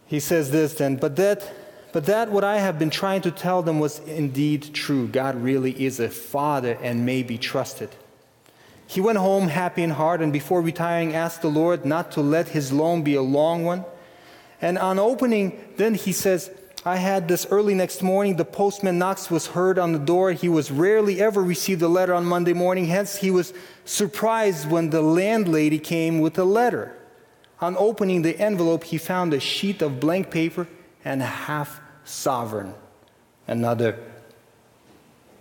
[0.06, 1.52] He says this then, but that,
[1.92, 5.08] but that what I have been trying to tell them was indeed true.
[5.08, 7.90] God really is a father and may be trusted.
[8.88, 12.48] He went home happy in heart and before retiring asked the Lord not to let
[12.48, 13.84] his loan be a long one.
[14.62, 16.50] And on opening, then he says,
[16.86, 18.38] I had this early next morning.
[18.38, 20.32] The postman knocks was heard on the door.
[20.32, 22.86] He was rarely ever received a letter on Monday morning.
[22.86, 26.98] Hence, he was surprised when the landlady came with a letter.
[27.60, 30.66] On opening the envelope, he found a sheet of blank paper
[31.04, 32.74] and a half sovereign,
[33.48, 34.00] another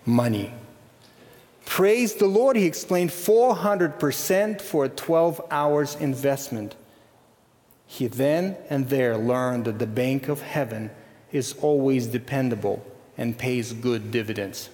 [0.05, 0.53] money.
[1.67, 6.75] Praise the Lord, he explained 400% for a 12 hours investment.
[7.87, 10.91] He then and there learned that the bank of heaven
[11.33, 12.85] is always dependable
[13.19, 14.71] and pays good dividends.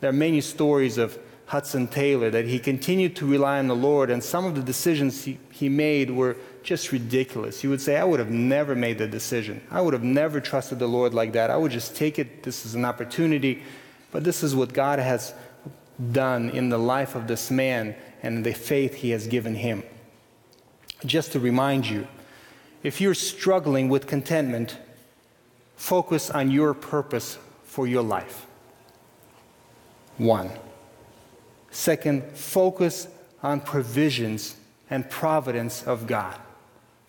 [0.00, 4.08] There are many stories of Hudson Taylor that he continued to rely on the Lord,
[4.08, 7.60] and some of the decisions he, he made were just ridiculous.
[7.60, 9.60] He would say, I would have never made the decision.
[9.70, 11.50] I would have never trusted the Lord like that.
[11.50, 12.44] I would just take it.
[12.44, 13.62] This is an opportunity.
[14.12, 15.34] But this is what God has
[16.12, 19.82] done in the life of this man and the faith he has given him.
[21.04, 22.06] Just to remind you,
[22.82, 24.78] if you're struggling with contentment,
[25.76, 28.46] focus on your purpose for your life.
[30.18, 30.50] One.
[31.70, 33.08] Second, focus
[33.42, 34.56] on provisions
[34.90, 36.36] and providence of God.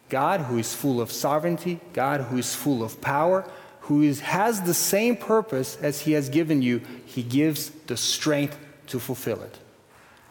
[0.09, 3.49] God, who is full of sovereignty, God, who is full of power,
[3.81, 8.57] who is, has the same purpose as He has given you, He gives the strength
[8.91, 9.57] to fulfill it.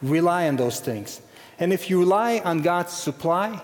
[0.00, 1.20] Rely on those things.
[1.58, 3.60] And if you rely on God's supply,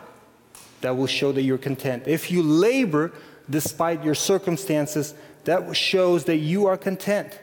[0.81, 2.05] that will show that you're content.
[2.07, 3.13] If you labor
[3.49, 7.39] despite your circumstances, that shows that you are content.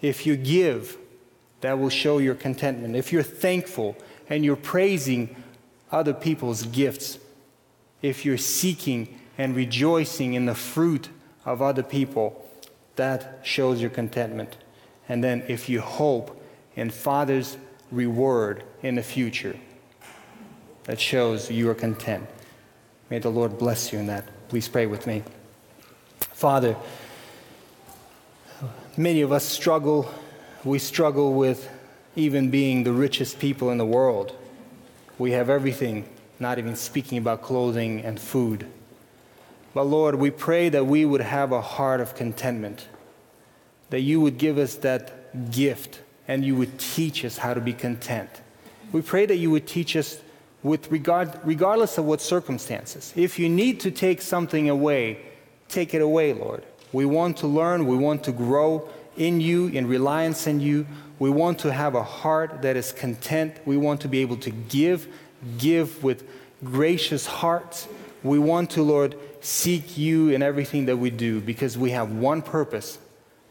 [0.00, 0.98] If you give,
[1.60, 2.96] that will show your contentment.
[2.96, 3.96] If you're thankful
[4.28, 5.36] and you're praising
[5.90, 7.18] other people's gifts,
[8.02, 11.08] if you're seeking and rejoicing in the fruit
[11.44, 12.44] of other people,
[12.96, 14.56] that shows your contentment.
[15.08, 16.41] And then if you hope
[16.76, 17.56] and Father's
[17.90, 19.56] reward in the future
[20.84, 22.26] that shows you are content.
[23.10, 24.24] May the Lord bless you in that.
[24.48, 25.22] Please pray with me.
[26.32, 26.76] Father,
[28.96, 30.12] Many of us struggle.
[30.64, 31.70] We struggle with
[32.14, 34.36] even being the richest people in the world.
[35.18, 36.06] We have everything,
[36.38, 38.66] not even speaking about clothing and food.
[39.72, 42.86] But Lord, we pray that we would have a heart of contentment,
[43.88, 47.72] that you would give us that gift and you would teach us how to be
[47.72, 48.30] content.
[48.92, 50.20] We pray that you would teach us
[50.62, 53.12] with regard, regardless of what circumstances.
[53.16, 55.18] If you need to take something away,
[55.68, 56.64] take it away, Lord.
[56.92, 60.86] We want to learn, we want to grow in you, in reliance in you.
[61.18, 63.56] We want to have a heart that is content.
[63.64, 65.08] We want to be able to give,
[65.58, 66.28] give with
[66.62, 67.88] gracious hearts.
[68.22, 72.42] We want to, Lord, seek you in everything that we do because we have one
[72.42, 72.98] purpose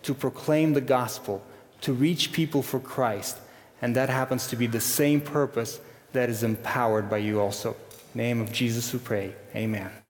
[0.03, 1.43] to proclaim the gospel,
[1.81, 3.37] to reach people for Christ.
[3.81, 5.79] And that happens to be the same purpose
[6.13, 7.75] that is empowered by you also.
[8.13, 9.33] name of Jesus we pray.
[9.55, 10.01] Amen.